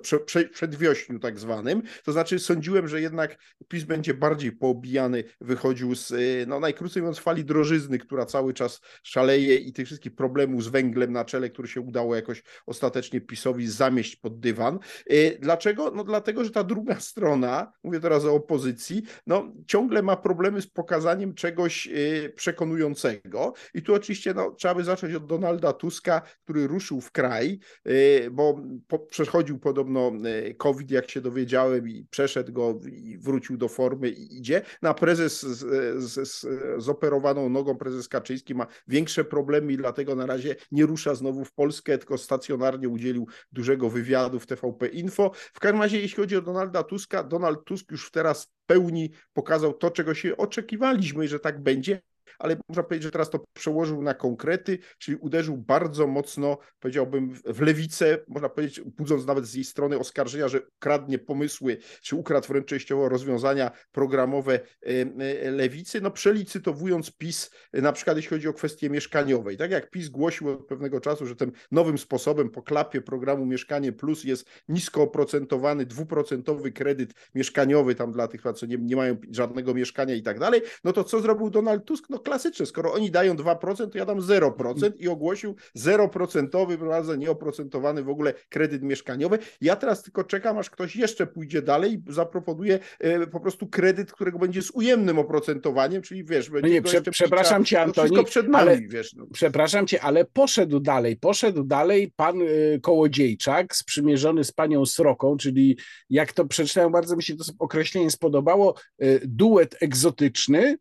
[0.02, 0.20] prze,
[0.52, 1.82] przedwiośniu tak zwanym.
[2.04, 7.02] To znaczy sądziłem, że jednak PiS będzie bardziej poobijany, wychodził z y, no, najkrótszej najkrócej
[7.02, 11.50] mówiąc, fali drożyzny, która cały czas szaleje i tych wszystkich problemów z węglem na czele,
[11.50, 14.80] który się udało jakoś ostatecznie PiSowi zamieść pod dywan.
[15.10, 15.92] E, dlaczego?
[15.92, 20.68] No dlatego, że ta druga strona, mówię teraz o opozycji, no ciągle ma problemy z
[20.68, 26.68] pokazaniem czegoś e, przekonującego i tu oczywiście no, trzeba by zacząć od Donalda Tuska, który
[26.68, 30.12] ruszył w kraj, e, bo po, przechodził podobno
[30.58, 34.62] COVID, jak się dowiedziałem i przeszedł go i wrócił do formy i idzie.
[34.82, 35.60] Na prezes z,
[36.04, 36.46] z, z
[36.78, 41.54] zoperowaną nogą prezes Kaczyński ma większe problemy i dlatego na razie nie rusza znowu w
[41.54, 45.32] Polskę, tylko stacjonarnie udzielił dużego wywiadu w TVP Info.
[45.54, 49.74] W każdym razie, jeśli chodzi o Donalda Tuska, Donald Tusk już teraz w pełni pokazał
[49.74, 52.02] to, czego się oczekiwaliśmy, że tak będzie,
[52.40, 57.62] ale można powiedzieć, że teraz to przełożył na konkrety, czyli uderzył bardzo mocno, powiedziałbym, w
[57.62, 62.68] lewicę, można powiedzieć, budząc nawet z jej strony oskarżenia, że kradnie pomysły, czy ukradł wręcz
[62.68, 68.90] częściowo rozwiązania programowe e, lewicy, no przelicytowując PiS, e, na przykład jeśli chodzi o kwestie
[68.90, 69.54] mieszkaniowe.
[69.54, 73.46] I tak jak PiS głosił od pewnego czasu, że tym nowym sposobem po klapie programu
[73.46, 79.18] Mieszkanie Plus jest nisko oprocentowany, dwuprocentowy kredyt mieszkaniowy tam dla tych, co nie, nie mają
[79.32, 82.10] żadnego mieszkania i tak dalej, no to co zrobił Donald Tusk?
[82.10, 82.66] No klasyczne.
[82.66, 88.34] Skoro oni dają 2%, to ja dam 0% i ogłosił 0% bardzo nieoprocentowany w ogóle
[88.50, 89.40] kredyt mieszkaniowy.
[89.62, 94.12] Ja teraz tylko czekam, aż ktoś jeszcze pójdzie dalej i zaproponuje e, po prostu kredyt,
[94.12, 98.24] którego będzie z ujemnym oprocentowaniem, czyli wiesz, będzie no nie, prze, przepraszam cię, Antoni, wszystko
[98.24, 99.14] przed nami, ale, wiesz.
[99.14, 99.26] No.
[99.34, 105.78] Przepraszam cię, ale poszedł dalej, poszedł dalej pan y, Kołodziejczak sprzymierzony z panią Sroką, czyli
[106.10, 110.78] jak to przeczytałem, bardzo mi się to określenie spodobało, y, duet egzotyczny,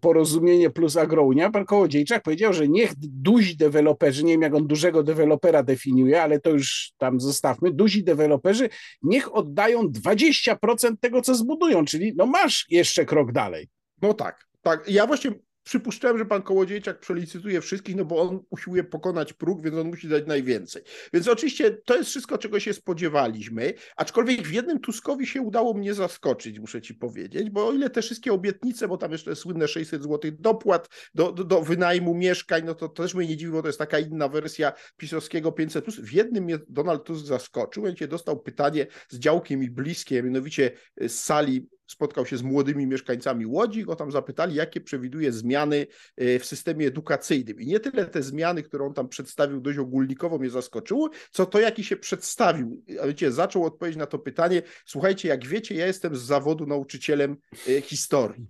[0.00, 5.02] porozumienie plus agrounia, pan Kołodziejczak powiedział, że niech duzi deweloperzy, nie wiem jak on dużego
[5.02, 8.68] dewelopera definiuje, ale to już tam zostawmy, duzi deweloperzy
[9.02, 13.68] niech oddają 20% tego, co zbudują, czyli no masz jeszcze krok dalej.
[14.02, 14.88] No tak, tak.
[14.88, 15.32] Ja właśnie
[15.66, 20.08] przypuszczałem, że pan Kołodziejczak przelicytuje wszystkich, no bo on usiłuje pokonać próg, więc on musi
[20.08, 20.82] dać najwięcej.
[21.12, 25.94] Więc oczywiście to jest wszystko, czego się spodziewaliśmy, aczkolwiek w jednym Tuskowi się udało mnie
[25.94, 30.02] zaskoczyć, muszę ci powiedzieć, bo o ile te wszystkie obietnice, bo tam jeszcze słynne 600
[30.02, 33.62] zł dopłat do, do, do wynajmu mieszkań, no to, to też mnie nie dziwi, bo
[33.62, 35.82] to jest taka inna wersja pisowskiego 500+.
[35.82, 36.00] Plus.
[36.00, 41.12] W jednym mnie Donald Tusk zaskoczył, mianowicie dostał pytanie z działkiem mi bliskie, mianowicie z
[41.12, 46.46] sali spotkał się z młodymi mieszkańcami Łodzi, go tam zapytali, jakie przewiduje zmiany e, w
[46.46, 47.60] systemie edukacyjnym.
[47.60, 51.60] I nie tyle te zmiany, które on tam przedstawił dość ogólnikowo mnie zaskoczyły, co to,
[51.60, 52.84] jaki się przedstawił.
[53.06, 57.36] Wiecie, zaczął odpowiedzieć na to pytanie, słuchajcie, jak wiecie, ja jestem z zawodu nauczycielem
[57.68, 58.46] e, historii.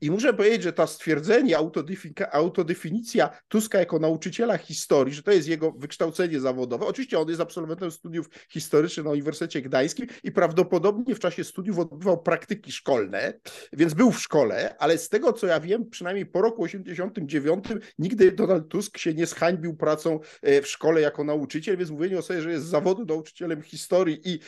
[0.00, 1.58] I muszę powiedzieć, że to stwierdzenie,
[2.32, 6.86] autodefinicja Tuska jako nauczyciela historii, że to jest jego wykształcenie zawodowe.
[6.86, 12.22] Oczywiście on jest absolwentem studiów historycznych na Uniwersytecie Gdańskim i prawdopodobnie w czasie studiów odbywał
[12.22, 13.32] praktyki szkolne,
[13.72, 17.64] więc był w szkole, ale z tego co ja wiem, przynajmniej po roku 89
[17.98, 22.22] nigdy Donald Tusk się nie zhańbił pracą e, w szkole jako nauczyciel, więc mówienie o
[22.22, 24.38] sobie, że jest z zawodu nauczycielem historii i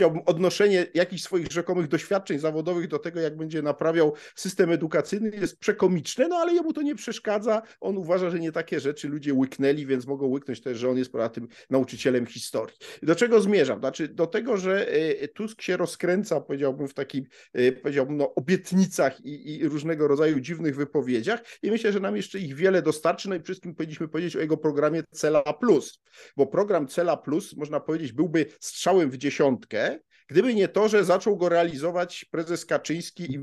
[0.00, 5.58] miałbym odnoszenie jakichś swoich rzekomych doświadczeń zawodowych do tego, jak będzie naprawiał system edukacyjny jest
[5.58, 7.62] przekomiczne, no ale jemu to nie przeszkadza.
[7.80, 11.12] On uważa, że nie takie rzeczy ludzie łyknęli, więc mogą łyknąć też, że on jest
[11.12, 12.76] poza tym nauczycielem historii.
[13.02, 13.78] Do czego zmierzam?
[13.78, 19.20] Znaczy do tego, że e, Tusk się rozkręca, powiedziałbym, w takich, e, powiedziałbym, no, obietnicach
[19.20, 23.28] i, i różnego rodzaju dziwnych wypowiedziach i myślę, że nam jeszcze ich wiele dostarczy.
[23.28, 26.02] No i wszystkim powinniśmy powiedzieć o jego programie Cela Plus,
[26.36, 29.98] bo program Cela Plus, można powiedzieć, byłby strzałem w dziesiątkę,
[30.32, 33.38] Gdyby nie to, że zaczął go realizować prezes Kaczyński i,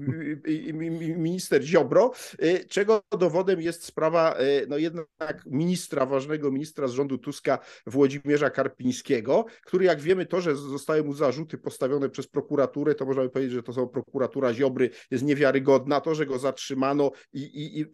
[0.51, 2.11] i, i minister Ziobro,
[2.43, 8.49] y, czego dowodem jest sprawa y, no jednak ministra, ważnego ministra z rządu Tuska, Włodzimierza
[8.49, 13.29] Karpińskiego, który jak wiemy to, że zostały mu zarzuty postawione przez prokuraturę, to można by
[13.29, 17.85] powiedzieć, że to są prokuratura Ziobry, jest niewiarygodna, to, że go zatrzymano i, i, i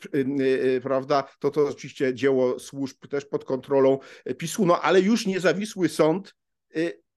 [0.76, 4.00] y, prawda, to to oczywiście dzieło służb też pod kontrolą
[4.38, 6.36] PiSu, no ale już niezawisły sąd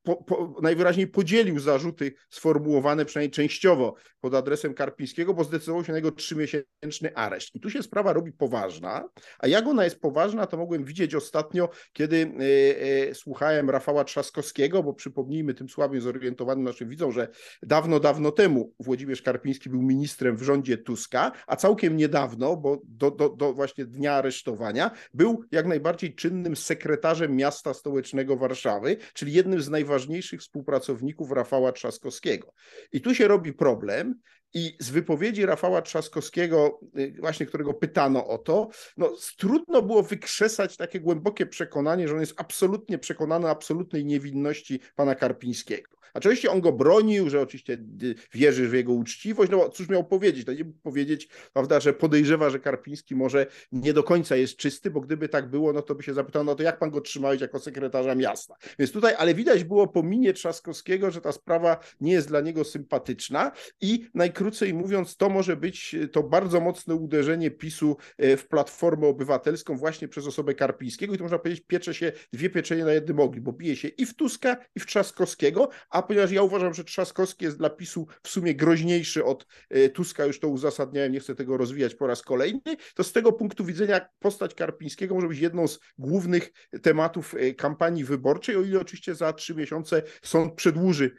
[0.02, 5.98] po, po, najwyraźniej podzielił zarzuty sformułowane przynajmniej częściowo pod adresem Karpińskiego, bo zdecydował się na
[5.98, 7.54] jego trzymiesięczny areszt.
[7.54, 9.08] I tu się sprawa robi poważna,
[9.38, 14.82] a jak ona jest poważna, to mogłem widzieć ostatnio, kiedy e, e, słuchałem Rafała Trzaskowskiego,
[14.82, 17.28] bo przypomnijmy tym słabym zorientowanym naszym widzom, że
[17.62, 23.10] dawno, dawno temu Włodzimierz Karpiński był ministrem w rządzie Tuska, a całkiem niedawno, bo do,
[23.10, 29.62] do, do właśnie dnia aresztowania, był jak najbardziej czynnym sekretarzem miasta stołecznego Warszawy, czyli jednym
[29.62, 32.52] z najważniejszych najważniejszych współpracowników Rafała Trzaskowskiego.
[32.92, 34.20] I tu się robi problem,
[34.54, 40.76] i z wypowiedzi Rafała Trzaskowskiego, y, właśnie którego pytano o to, no, trudno było wykrzesać
[40.76, 45.98] takie głębokie przekonanie, że on jest absolutnie przekonany o absolutnej niewinności pana Karpińskiego.
[46.14, 47.78] Oczywiście on go bronił, że oczywiście
[48.34, 50.46] wierzy w jego uczciwość, no bo cóż miał powiedzieć?
[50.46, 54.90] No nie mógł powiedzieć, prawda, że podejrzewa, że Karpiński może nie do końca jest czysty,
[54.90, 57.40] bo gdyby tak było, no to by się zapytał, no to jak pan go trzymałeś
[57.40, 58.54] jako sekretarza miasta?
[58.78, 62.64] Więc tutaj, ale widać było po minie Trzaskowskiego, że ta sprawa nie jest dla niego
[62.64, 69.06] sympatyczna i najkrócej najkrócej mówiąc, to może być to bardzo mocne uderzenie PiSu w Platformę
[69.06, 71.14] Obywatelską właśnie przez osobę Karpińskiego.
[71.14, 74.06] I to można powiedzieć piecze się dwie pieczenie na jednym ogniu, bo bije się i
[74.06, 78.28] w Tuska i w Trzaskowskiego, a ponieważ ja uważam, że Trzaskowski jest dla PiSu w
[78.28, 79.46] sumie groźniejszy od
[79.94, 83.64] Tuska, już to uzasadniałem, nie chcę tego rozwijać po raz kolejny, to z tego punktu
[83.64, 86.50] widzenia postać Karpińskiego może być jedną z głównych
[86.82, 91.10] tematów kampanii wyborczej, o ile oczywiście za trzy miesiące sąd przedłuży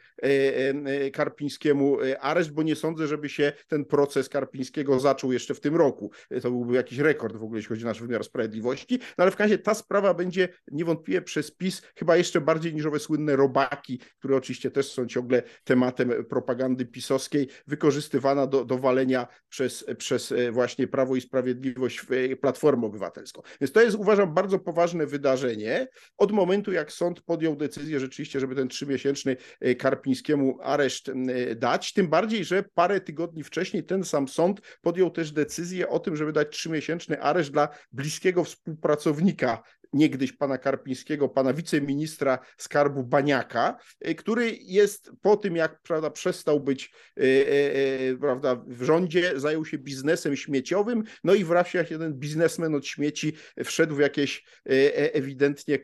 [1.12, 6.10] Karpińskiemu areszt, bo nie sądzę, żeby się ten proces Karpińskiego zaczął jeszcze w tym roku.
[6.42, 8.98] To byłby jakiś rekord w ogóle, jeśli chodzi o nasz wymiar sprawiedliwości.
[9.18, 12.98] No ale w razie ta sprawa będzie niewątpliwie przez PiS chyba jeszcze bardziej niż owe
[12.98, 19.84] słynne robaki, które oczywiście też są ciągle tematem propagandy pisowskiej, wykorzystywana do, do walenia przez,
[19.98, 23.42] przez e, właśnie Prawo i Sprawiedliwość e, Platformę Obywatelską.
[23.60, 25.88] Więc to jest uważam bardzo poważne wydarzenie.
[26.18, 31.10] Od momentu jak sąd podjął decyzję rzeczywiście, żeby ten trzymiesięczny e, Karpińskiemu areszt
[31.56, 36.16] dać, tym bardziej, że parę tygodni wcześniej ten sam sąd podjął też decyzję o tym,
[36.16, 44.14] żeby dać trzymiesięczny areszt dla bliskiego współpracownika niegdyś pana Karpińskiego, pana wiceministra skarbu Baniaka, e,
[44.14, 49.78] który jest po tym, jak prawda, przestał być e, e, prawda, w rządzie, zajął się
[49.78, 53.32] biznesem śmieciowym, no i wreszcie jeden biznesmen od śmieci
[53.64, 55.78] wszedł w jakieś ewidentnie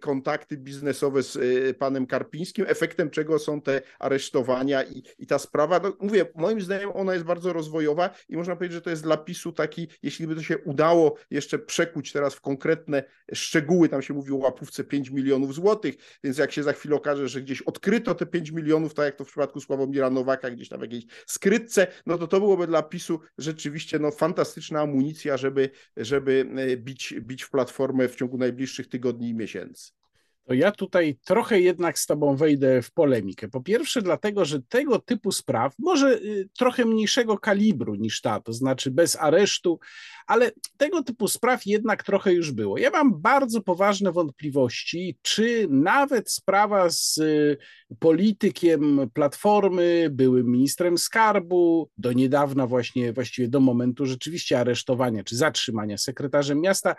[0.00, 1.38] kontakty biznesowe z
[1.78, 6.90] panem Karpińskim, efektem czego są te aresztowania i, i ta sprawa, no, mówię, moim zdaniem
[6.94, 10.34] ona jest bardzo rozwojowa i można powiedzieć, że to jest dla PiSu taki, jeśli by
[10.34, 15.10] to się udało jeszcze przekuć teraz w konkretne szczegóły, tam się mówi o łapówce 5
[15.10, 19.04] milionów złotych, więc jak się za chwilę okaże, że gdzieś odkryto te 5 milionów, tak
[19.04, 22.66] jak to w przypadku Sławomira Nowaka, gdzieś tam w jakiejś skrytce, no to to byłoby
[22.66, 28.38] dla PiSu rzeczywiście no, fantastyczna amunicja, żeby, żeby e, bić, bić w platformę w ciągu
[28.38, 30.01] najbliższych tygodni i miesięcy
[30.44, 33.48] to ja tutaj trochę jednak z Tobą wejdę w polemikę.
[33.48, 38.52] Po pierwsze, dlatego, że tego typu spraw, może y, trochę mniejszego kalibru niż ta, to
[38.52, 39.78] znaczy bez aresztu,
[40.26, 42.78] ale tego typu spraw jednak trochę już było.
[42.78, 47.56] Ja mam bardzo poważne wątpliwości, czy nawet sprawa z y,
[47.98, 55.98] politykiem Platformy, byłym ministrem skarbu, do niedawna właśnie, właściwie do momentu rzeczywiście aresztowania czy zatrzymania
[55.98, 56.96] sekretarzem miasta,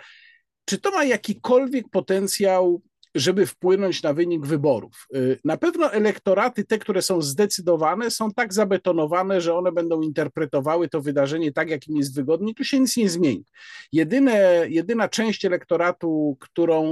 [0.66, 2.82] czy to ma jakikolwiek potencjał
[3.16, 5.08] żeby wpłynąć na wynik wyborów.
[5.16, 10.90] Y, na pewno elektoraty, te, które są zdecydowane, są tak zabetonowane, że one będą interpretowały
[10.90, 13.46] to wydarzenie tak, jak im jest wygodnie, tu się nic nie zmieni.
[13.92, 16.84] Jedyne, jedyna część elektoratu, którą,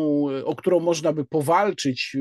[0.45, 2.17] o którą można by powalczyć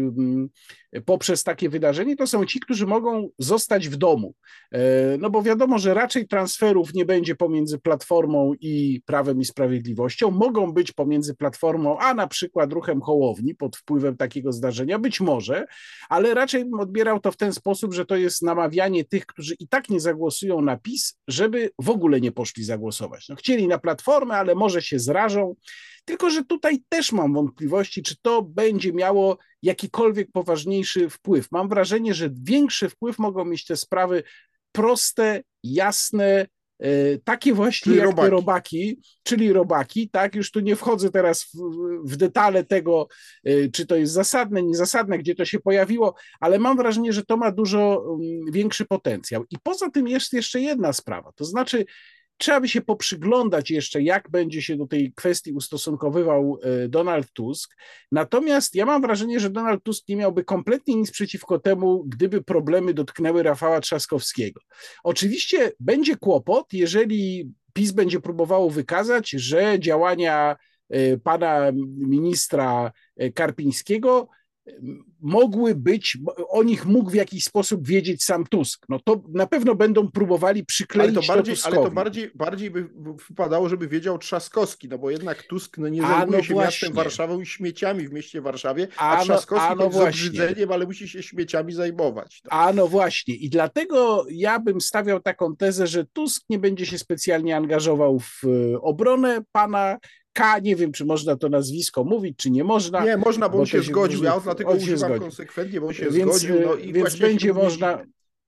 [1.05, 4.35] poprzez takie wydarzenie, to są ci, którzy mogą zostać w domu.
[4.73, 4.81] E,
[5.19, 10.31] no bo wiadomo, że raczej transferów nie będzie pomiędzy Platformą i Prawem i Sprawiedliwością.
[10.31, 15.67] Mogą być pomiędzy Platformą, a na przykład ruchem Hołowni pod wpływem takiego zdarzenia, być może,
[16.09, 19.69] ale raczej bym odbierał to w ten sposób, że to jest namawianie tych, którzy i
[19.69, 23.29] tak nie zagłosują na PiS, żeby w ogóle nie poszli zagłosować.
[23.29, 25.55] No, chcieli na Platformę, ale może się zrażą.
[26.05, 31.47] Tylko, że tutaj też mam wątpliwości, czy to będzie miało jakikolwiek poważniejszy wpływ.
[31.51, 34.23] Mam wrażenie, że większy wpływ mogą mieć te sprawy
[34.73, 36.47] proste, jasne,
[37.25, 38.27] takie właśnie czyli jak robaki.
[38.27, 41.59] te robaki, czyli robaki, tak, już tu nie wchodzę teraz w,
[42.05, 43.09] w, detale tego,
[43.45, 47.37] e, czy to jest zasadne, niezasadne, gdzie to się pojawiło, ale mam wrażenie, że to
[47.37, 49.45] ma dużo mm, większy potencjał.
[49.51, 51.85] I poza tym jest jeszcze jedna sprawa, to znaczy
[52.41, 57.77] Trzeba by się poprzyglądać jeszcze, jak będzie się do tej kwestii ustosunkowywał e, Donald Tusk.
[58.13, 62.95] Natomiast ja mam wrażenie, że Donald Tusk nie miałby kompletnie nic przeciwko temu, gdyby problemy
[62.95, 64.61] dotknęły Rafała Trzaskowskiego.
[65.05, 70.57] Oczywiście będzie kłopot, jeżeli PiS będzie próbowało wykazać, że działania
[70.89, 74.29] e, pana ministra e, Karpińskiego
[75.21, 76.19] mogły być,
[76.49, 78.87] o nich mógł w jakiś sposób wiedzieć sam Tusk.
[78.89, 82.71] No to na pewno będą próbowali przykleić ale to bardziej, to Ale to bardziej, bardziej
[82.71, 82.89] by
[83.29, 86.89] wypadało, żeby wiedział Trzaskowski, no bo jednak Tusk no nie zajmuje no się właśnie.
[86.89, 91.09] miastem Warszawą i śmieciami w mieście Warszawie, a, a Trzaskowski a no, obrzydzeniem, ale musi
[91.09, 92.41] się śmieciami zajmować.
[92.45, 92.51] No.
[92.51, 96.99] A no właśnie i dlatego ja bym stawiał taką tezę, że Tusk nie będzie się
[96.99, 99.99] specjalnie angażował w e, obronę pana
[100.33, 103.05] K, nie wiem, czy można to nazwisko mówić, czy nie można.
[103.05, 104.25] Nie, można, bo, bo on się zgodził.
[104.25, 105.21] Ja dlatego używam zgodził.
[105.21, 106.61] konsekwentnie, bo on się więc, zgodził.
[106.61, 108.05] No i więc będzie można.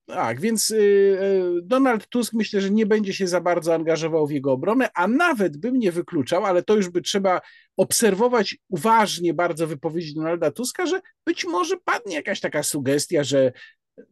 [0.06, 4.30] Tak, więc y, y, Donald Tusk myślę, że nie będzie się za bardzo angażował w
[4.30, 7.40] jego obronę, a nawet bym nie wykluczał, ale to już by trzeba
[7.76, 13.52] obserwować uważnie bardzo wypowiedzi Donalda Tuska, że być może padnie jakaś taka sugestia, że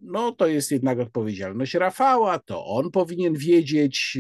[0.01, 4.19] no to jest jednak odpowiedzialność Rafała, to on powinien wiedzieć,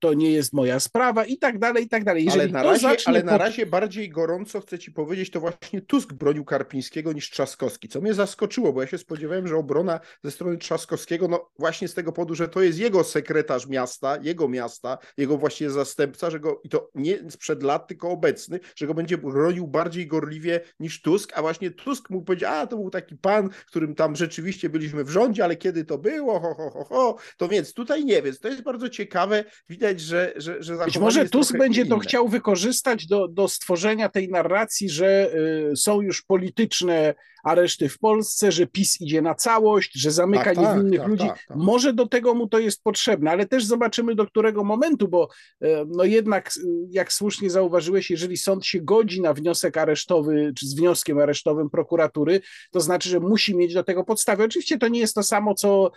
[0.00, 2.24] to nie jest moja sprawa i tak dalej, i tak dalej.
[2.24, 6.12] Jeżeli ale na, razie, ale na razie bardziej gorąco chcę ci powiedzieć, to właśnie Tusk
[6.12, 10.58] bronił Karpińskiego niż Trzaskowski, co mnie zaskoczyło, bo ja się spodziewałem, że obrona ze strony
[10.58, 15.38] Trzaskowskiego, no właśnie z tego powodu, że to jest jego sekretarz miasta, jego miasta, jego
[15.38, 19.66] właściwie zastępca, że go, i to nie sprzed lat, tylko obecny, że go będzie bronił
[19.66, 23.94] bardziej gorliwie niż Tusk, a właśnie Tusk mógł powiedzieć, a to był taki pan, którym
[23.94, 27.74] tam rzeczywiście byliśmy w rządzie, ale kiedy to było, ho, ho, ho, ho, to więc
[27.74, 31.80] tutaj nie, więc to jest bardzo ciekawe, widać, że, że, że Być może Tusk będzie
[31.80, 31.90] inne.
[31.90, 35.30] to chciał wykorzystać do, do stworzenia tej narracji, że
[35.72, 40.54] y, są już polityczne areszty w Polsce, że PiS idzie na całość, że zamyka tak,
[40.54, 41.26] tak niewinnych tak, ludzi.
[41.26, 41.56] Tak, tak.
[41.56, 45.28] Może do tego mu to jest potrzebne, ale też zobaczymy do którego momentu, bo
[45.64, 50.66] y, no jednak, y, jak słusznie zauważyłeś, jeżeli sąd się godzi na wniosek aresztowy, czy
[50.66, 54.44] z wnioskiem aresztowym prokuratury, to znaczy, że musi mieć do tego podstawy.
[54.44, 55.90] Oczywiście to nie jest to samo, co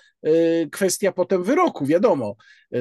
[0.71, 2.35] kwestia potem wyroku, wiadomo.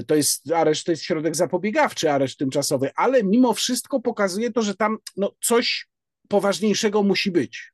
[0.06, 4.74] To jest areszt, to jest środek zapobiegawczy, areszt tymczasowy, ale mimo wszystko pokazuje to, że
[4.74, 5.88] tam no, coś
[6.28, 7.72] poważniejszego musi być.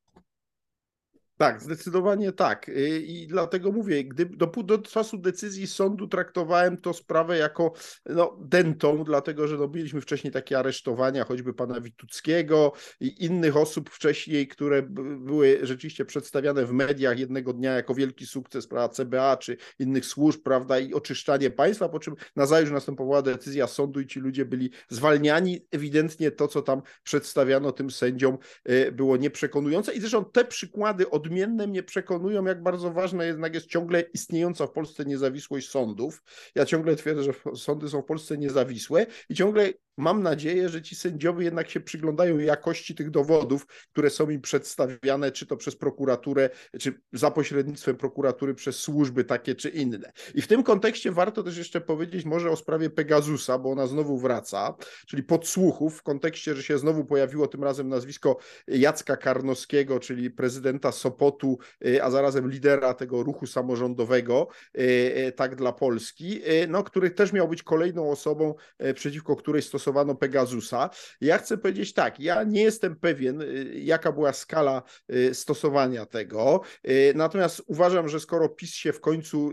[1.39, 2.69] Tak, zdecydowanie tak.
[2.69, 7.73] Y, I dlatego mówię, gdy do, do czasu decyzji sądu traktowałem to sprawę jako
[8.07, 13.91] no, dentą, dlatego że no, mieliśmy wcześniej takie aresztowania, choćby pana Wituckiego i innych osób
[13.91, 14.83] wcześniej, które
[15.19, 20.43] były rzeczywiście przedstawiane w mediach jednego dnia jako wielki sukces, prawda, CBA czy innych służb,
[20.43, 25.67] prawda, i oczyszczanie państwa, po czym nazajutrz następowała decyzja sądu i ci ludzie byli zwalniani.
[25.71, 28.39] Ewidentnie to, co tam przedstawiano tym sędziom
[28.71, 33.55] y, było nieprzekonujące i zresztą te przykłady od odmienne mnie przekonują, jak bardzo ważna jednak
[33.55, 36.23] jest ciągle istniejąca w Polsce niezawisłość sądów.
[36.55, 40.97] Ja ciągle twierdzę, że sądy są w Polsce niezawisłe i ciągle mam nadzieję, że ci
[40.97, 46.51] sędziowie jednak się przyglądają jakości tych dowodów, które są im przedstawiane, czy to przez prokuraturę,
[46.81, 50.13] czy za pośrednictwem prokuratury przez służby takie czy inne.
[50.35, 54.19] I w tym kontekście warto też jeszcze powiedzieć może o sprawie Pegasusa, bo ona znowu
[54.19, 54.77] wraca,
[55.07, 58.39] czyli podsłuchów w kontekście, że się znowu pojawiło tym razem nazwisko
[58.69, 65.57] Jacka Karnowskiego, czyli prezydenta Sopotu, y, a zarazem lidera tego ruchu samorządowego, y, y, tak
[65.57, 68.55] dla Polski, no, który też miał być kolejną osobą,
[68.95, 70.91] przeciwko której stosowano stosowano Pegasusa.
[71.21, 74.83] Ja chcę powiedzieć tak, ja nie jestem pewien, y, jaka była skala
[75.13, 79.51] y, stosowania tego, y, natomiast uważam, że skoro PiS się w końcu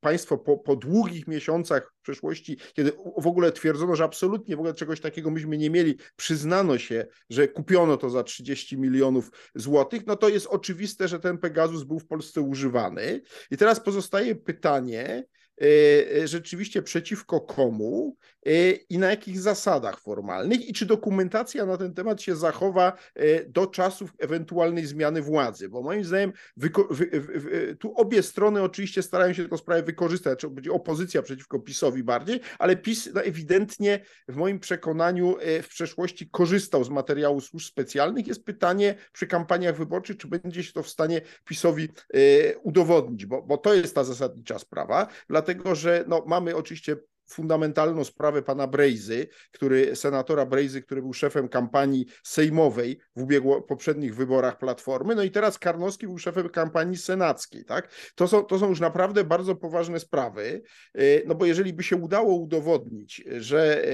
[0.00, 4.74] państwo po, po długich miesiącach w przeszłości, kiedy w ogóle twierdzono, że absolutnie w ogóle
[4.74, 10.16] czegoś takiego myśmy nie mieli, przyznano się, że kupiono to za 30 milionów złotych, no
[10.16, 13.20] to jest oczywiste, że ten Pegasus był w Polsce używany.
[13.50, 15.24] I teraz pozostaje pytanie,
[16.24, 22.22] rzeczywiście przeciwko komu E, i na jakich zasadach formalnych i czy dokumentacja na ten temat
[22.22, 22.92] się zachowa
[23.48, 26.32] do czasów ewentualnej zmiany władzy, bo moim zdaniem
[27.78, 32.40] tu obie strony oczywiście starają się tę sprawę wykorzystać, czy będzie opozycja przeciwko PiSowi bardziej,
[32.58, 38.26] ale PiS no, ewidentnie w moim przekonaniu w przeszłości korzystał z materiału służb specjalnych.
[38.26, 41.88] Jest pytanie przy kampaniach wyborczych, czy będzie się to w stanie PiSowi
[42.62, 48.42] udowodnić, bo, bo to jest ta zasadnicza sprawa, dlatego że no, mamy oczywiście fundamentalną sprawę
[48.42, 55.14] pana Brejzy, który, senatora Brejzy, który był szefem kampanii sejmowej w ubiegło, poprzednich wyborach Platformy,
[55.14, 57.88] no i teraz Karnowski był szefem kampanii senackiej, tak?
[58.14, 60.62] To są, to są już naprawdę bardzo poważne sprawy,
[60.94, 63.84] e, no bo jeżeli by się udało udowodnić, że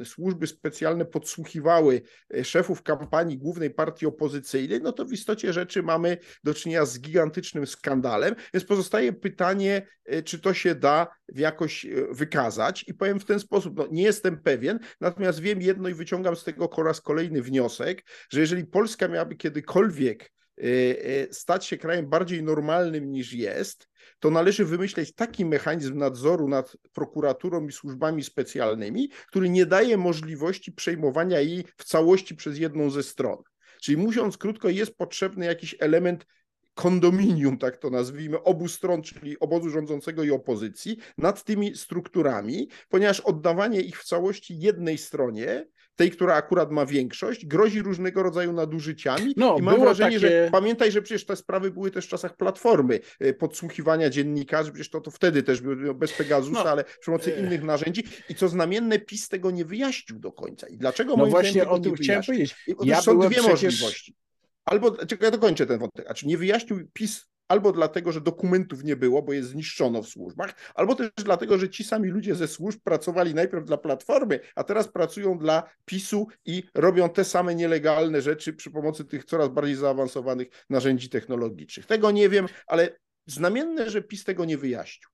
[0.00, 2.02] e, służby specjalne podsłuchiwały
[2.34, 7.00] e, szefów kampanii głównej partii opozycyjnej, no to w istocie rzeczy mamy do czynienia z
[7.00, 9.86] gigantycznym skandalem, więc pozostaje pytanie,
[10.24, 14.78] czy to się da jakoś wykazać, i powiem w ten sposób, no nie jestem pewien,
[15.00, 19.36] natomiast wiem jedno i wyciągam z tego po raz kolejny wniosek, że jeżeli Polska miałaby
[19.36, 25.98] kiedykolwiek e, e, stać się krajem bardziej normalnym niż jest, to należy wymyśleć taki mechanizm
[25.98, 32.58] nadzoru nad prokuraturą i służbami specjalnymi, który nie daje możliwości przejmowania jej w całości przez
[32.58, 33.36] jedną ze stron.
[33.82, 36.26] Czyli mówiąc krótko, jest potrzebny jakiś element
[36.80, 43.20] kondominium, tak to nazwijmy, obu stron, czyli obozu rządzącego i opozycji, nad tymi strukturami, ponieważ
[43.20, 45.66] oddawanie ich w całości jednej stronie
[45.96, 49.34] tej, która akurat ma większość, grozi różnego rodzaju nadużyciami.
[49.36, 50.28] No, I mam wrażenie, takie...
[50.28, 54.90] że pamiętaj, że przecież te sprawy były też w czasach Platformy, e, podsłuchiwania dziennikarzy, przecież
[54.90, 56.70] to, to wtedy też było bez Pegasusa, no.
[56.70, 57.40] ale przy pomocy e.
[57.40, 58.04] innych narzędzi.
[58.28, 60.68] I co znamienne, PiS tego nie wyjaśnił do końca.
[60.68, 62.56] I dlaczego no właśnie o tym chciałem powiedzieć.
[62.84, 63.50] Ja są dwie przecież...
[63.50, 64.14] możliwości
[64.70, 68.96] albo, czekaj, ja dokończę ten wątek, znaczy nie wyjaśnił PiS albo dlatego, że dokumentów nie
[68.96, 72.80] było, bo je zniszczono w służbach, albo też dlatego, że ci sami ludzie ze służb
[72.84, 78.52] pracowali najpierw dla Platformy, a teraz pracują dla PiSu i robią te same nielegalne rzeczy
[78.52, 81.86] przy pomocy tych coraz bardziej zaawansowanych narzędzi technologicznych.
[81.86, 85.08] Tego nie wiem, ale znamienne, że PiS tego nie wyjaśnił.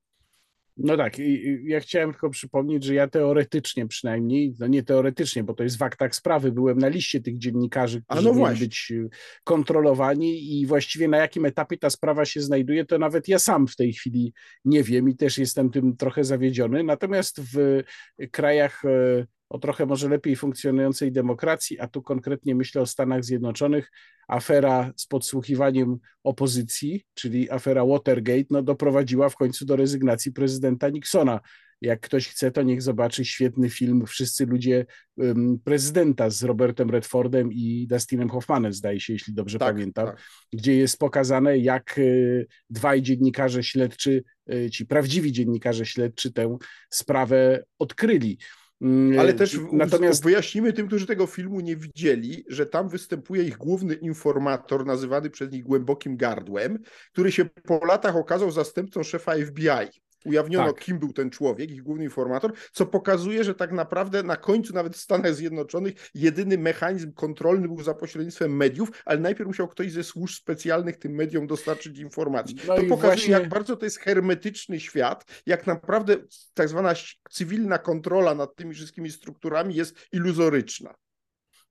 [0.77, 1.17] No tak,
[1.63, 5.83] ja chciałem tylko przypomnieć, że ja teoretycznie przynajmniej, no nie teoretycznie, bo to jest w
[5.83, 9.09] aktach sprawy, byłem na liście tych dziennikarzy, którzy no być y,
[9.43, 13.75] kontrolowani i właściwie na jakim etapie ta sprawa się znajduje, to nawet ja sam w
[13.75, 14.33] tej chwili
[14.65, 16.83] nie wiem i też jestem tym trochę zawiedziony.
[16.83, 17.83] Natomiast w
[18.31, 23.91] krajach e, o trochę może lepiej funkcjonującej demokracji, a tu konkretnie myślę o Stanach Zjednoczonych,
[24.27, 31.39] afera z podsłuchiwaniem opozycji, czyli afera Watergate, no doprowadziła w końcu do rezygnacji prezydenta Nixona.
[31.81, 34.85] Jak ktoś chce, to niech zobaczy świetny film Wszyscy ludzie
[35.17, 40.21] um, prezydenta z Robertem Redfordem i Dustinem Hoffmanem, zdaje się, jeśli dobrze tak, pamiętam, tak.
[40.53, 44.23] gdzie jest pokazane, jak y, dwaj dziennikarze śledczy,
[44.53, 46.57] y, ci prawdziwi dziennikarze śledczy tę
[46.89, 48.37] sprawę odkryli.
[48.81, 50.23] Mm, Ale też Natomiast...
[50.23, 55.51] wyjaśnimy tym, którzy tego filmu nie widzieli, że tam występuje ich główny informator, nazywany przez
[55.51, 56.79] nich głębokim gardłem,
[57.11, 60.83] który się po latach okazał zastępcą szefa FBI ujawniono, tak.
[60.83, 64.95] kim był ten człowiek, ich główny informator, co pokazuje, że tak naprawdę na końcu nawet
[64.95, 70.03] w Stanach Zjednoczonych jedyny mechanizm kontrolny był za pośrednictwem mediów, ale najpierw musiał ktoś ze
[70.03, 72.55] służb specjalnych tym mediom dostarczyć informacji.
[72.55, 73.31] No to pokazuje, właśnie...
[73.31, 76.15] jak bardzo to jest hermetyczny świat, jak naprawdę
[76.53, 76.93] tak zwana
[77.29, 80.93] cywilna kontrola nad tymi wszystkimi strukturami jest iluzoryczna.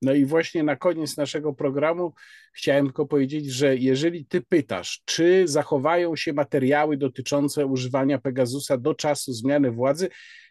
[0.03, 2.15] No i właśnie na koniec naszego programu
[2.53, 8.95] chciałem tylko powiedzieć, że jeżeli ty pytasz, czy zachowają się materiały dotyczące używania Pegasusa do
[8.95, 10.09] czasu zmiany władzy,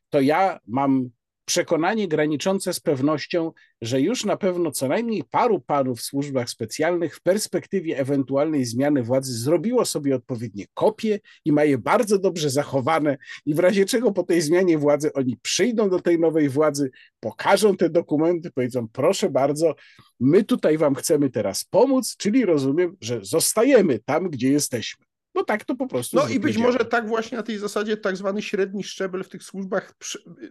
[0.09, 1.09] to ja mam
[1.45, 7.15] przekonanie graniczące z pewnością, że już na pewno co najmniej paru panów w służbach specjalnych
[7.15, 13.17] w perspektywie ewentualnej zmiany władzy zrobiło sobie odpowiednie kopie i ma je bardzo dobrze zachowane
[13.45, 17.77] i w razie czego po tej zmianie władzy oni przyjdą do tej nowej władzy, pokażą
[17.77, 19.75] te dokumenty, powiedzą proszę bardzo,
[20.19, 25.05] my tutaj wam chcemy teraz pomóc, czyli rozumiem, że zostajemy tam, gdzie jesteśmy.
[25.35, 26.17] No tak to po prostu.
[26.17, 26.65] No i być działa.
[26.67, 29.93] może tak właśnie na tej zasadzie tak zwany średni szczebel w tych służbach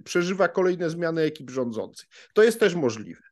[0.04, 2.08] przeżywa kolejne zmiany ekip rządzących.
[2.34, 3.22] To jest też możliwe.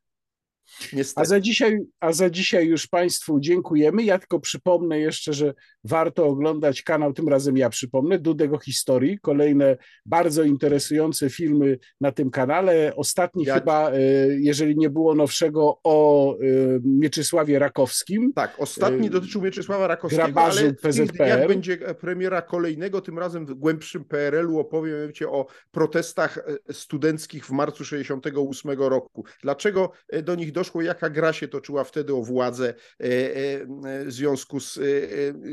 [1.15, 4.03] A za, dzisiaj, a za dzisiaj już Państwu dziękujemy.
[4.03, 5.53] Ja tylko przypomnę jeszcze, że
[5.83, 9.19] warto oglądać kanał, tym razem ja przypomnę, Dudego Historii.
[9.19, 12.95] Kolejne bardzo interesujące filmy na tym kanale.
[12.95, 13.55] Ostatni ja...
[13.55, 13.97] chyba, e,
[14.27, 16.39] jeżeli nie było nowszego, o e,
[16.83, 18.33] Mieczysławie Rakowskim.
[18.33, 21.27] Tak, ostatni e, dotyczył Mieczysława Rakowskiego, Grabarzu ale PZPR.
[21.27, 27.51] jak będzie premiera kolejnego, tym razem w głębszym PRL-u opowiem Cię o protestach studenckich w
[27.51, 29.23] marcu 68 roku.
[29.41, 29.91] Dlaczego
[30.23, 34.79] do nich doszło, jaka gra się toczyła wtedy o władzę w związku z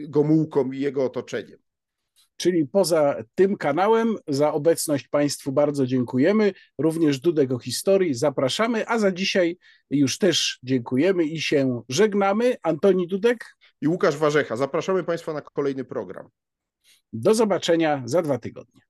[0.09, 1.59] Gomułką i jego otoczeniem.
[2.37, 6.53] Czyli poza tym kanałem za obecność Państwu bardzo dziękujemy.
[6.79, 9.59] Również Dudek o historii zapraszamy, a za dzisiaj
[9.91, 12.57] już też dziękujemy i się żegnamy.
[12.63, 14.57] Antoni Dudek i Łukasz Warzecha.
[14.57, 16.29] Zapraszamy Państwa na kolejny program.
[17.13, 18.81] Do zobaczenia za dwa tygodnie.